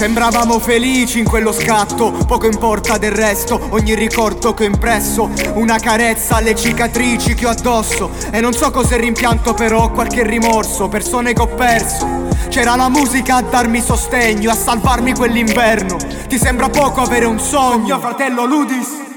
Sembravamo 0.00 0.58
felici 0.58 1.18
in 1.18 1.24
quello 1.24 1.52
scatto, 1.52 2.12
poco 2.26 2.46
importa 2.46 2.96
del 2.96 3.10
resto, 3.12 3.60
ogni 3.70 3.94
ricordo 3.94 4.54
che 4.54 4.64
ho 4.64 4.66
impresso, 4.66 5.28
una 5.54 5.78
carezza 5.78 6.36
alle 6.36 6.54
cicatrici 6.54 7.34
che 7.34 7.46
ho 7.46 7.50
addosso. 7.50 8.10
E 8.30 8.40
non 8.40 8.52
so 8.52 8.70
cos'è 8.70 8.98
rimpianto, 8.98 9.52
però 9.52 9.90
qualche 9.90 10.22
rimorso, 10.22 10.88
persone 10.88 11.32
che 11.32 11.42
ho 11.42 11.48
perso. 11.48 12.19
C'era 12.48 12.74
la 12.76 12.88
musica 12.88 13.36
a 13.36 13.42
darmi 13.42 13.80
sostegno, 13.80 14.50
a 14.50 14.54
salvarmi 14.54 15.12
quell'inverno. 15.14 15.96
Ti 16.28 16.38
sembra 16.38 16.68
poco 16.68 17.00
avere 17.00 17.26
un 17.26 17.38
sogno, 17.38 17.98
fratello 17.98 18.44
Ludis? 18.44 19.09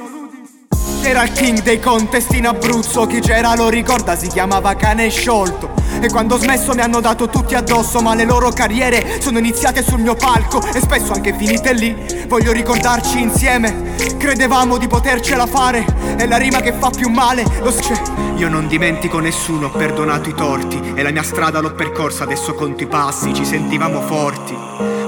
Era 1.06 1.24
il 1.24 1.34
king 1.34 1.62
dei 1.62 1.82
contest 1.82 2.32
in 2.34 2.48
Abruzzo. 2.48 3.06
Chi 3.06 3.20
c'era 3.20 3.56
lo 3.56 3.68
ricorda, 3.68 4.16
si 4.16 4.28
chiamava 4.28 4.74
cane 4.76 5.10
sciolto. 5.10 5.74
E 6.00 6.10
quando 6.10 6.36
ho 6.36 6.38
smesso 6.38 6.74
mi 6.74 6.80
hanno 6.80 7.02
dato 7.02 7.28
tutti 7.30 7.56
addosso 7.56 8.02
Ma 8.02 8.16
le 8.16 8.26
loro 8.26 8.50
carriere 8.50 9.22
sono 9.22 9.38
iniziate 9.38 9.84
sul 9.84 10.00
mio 10.00 10.16
palco. 10.16 10.62
E 10.74 10.80
spesso 10.80 11.12
anche 11.12 11.36
finite 11.38 11.74
lì 11.74 12.26
Voglio 12.28 12.54
ricordarci 12.54 13.22
insieme. 13.22 13.96
Credevamo 14.18 14.78
di 14.78 14.88
potercela 14.88 15.46
fare 15.46 15.86
È 16.16 16.26
la 16.26 16.38
rima 16.38 16.62
che 16.62 16.72
fa 16.72 16.90
più 16.90 17.10
male. 17.10 17.44
Lo 17.62 17.72
c'è 17.72 18.02
Io 18.38 18.48
non 18.48 18.68
dimentico 18.68 19.20
nessuno, 19.20 19.68
ho 19.68 19.72
perdonato 19.72 20.30
i 20.30 20.34
torti. 20.34 20.94
E 20.96 21.04
la 21.04 21.12
mia 21.12 21.24
strada 21.24 21.60
l'ho 21.60 21.74
percorsa, 21.74 22.24
adesso 22.24 22.54
conto 22.54 22.82
i 22.84 22.88
passi 22.88 23.34
Ci 23.34 23.44
sentivamo 23.44 24.00
forti. 24.02 24.56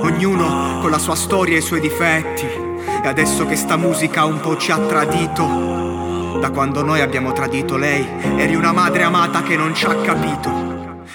Ognuno 0.02 0.80
con 0.82 0.92
la 0.92 1.00
sua 1.00 1.16
storia 1.16 1.56
e 1.56 1.60
i 1.60 1.64
suoi 1.64 1.80
difetti 1.80 2.65
E 3.06 3.08
adesso 3.08 3.46
che 3.46 3.56
sta 3.56 3.78
musica 3.78 4.26
un 4.26 4.40
po' 4.40 4.58
ci 4.58 4.72
ha 4.72 4.80
tradito 4.80 6.40
da 6.42 6.50
quando 6.50 6.82
noi 6.82 7.02
abbiamo 7.02 7.34
tradito 7.34 7.78
lei, 7.78 8.04
eri 8.36 8.56
una 8.56 8.72
madre 8.72 9.04
amata 9.04 9.44
che 9.44 9.56
non 9.56 9.76
ci 9.76 9.86
ha 9.86 9.96
capito. 9.98 10.50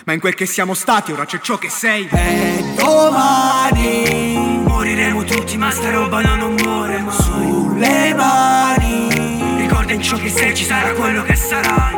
Ma 0.04 0.12
in 0.12 0.20
quel 0.20 0.36
che 0.36 0.46
siamo 0.46 0.74
stati 0.74 1.10
ora 1.10 1.24
c'è 1.24 1.40
ciò 1.40 1.58
che 1.58 1.68
sei. 1.68 2.08
E 2.08 2.74
domani 2.76 4.62
moriremo 4.64 5.24
tutti, 5.24 5.56
ma 5.56 5.72
sta 5.72 5.90
roba 5.90 6.20
no, 6.20 6.36
non 6.36 6.54
muore 6.62 7.00
mai. 7.00 7.16
Sulle 7.16 8.14
mani, 8.14 9.56
ricorda 9.58 9.92
in 9.92 10.00
ciò 10.00 10.16
che 10.16 10.28
sei, 10.28 10.54
ci 10.54 10.64
sarà 10.64 10.92
quello 10.92 11.24
che 11.24 11.34
sarai. 11.34 11.96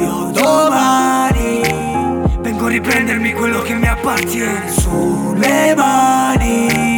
Io 0.00 0.32
domani 0.32 1.60
vengo 2.40 2.66
a 2.66 2.68
riprendermi 2.70 3.32
quello 3.34 3.62
che 3.62 3.74
mi 3.74 3.86
appartiene. 3.86 4.68
Sulle 4.68 5.74
mani, 5.76 6.97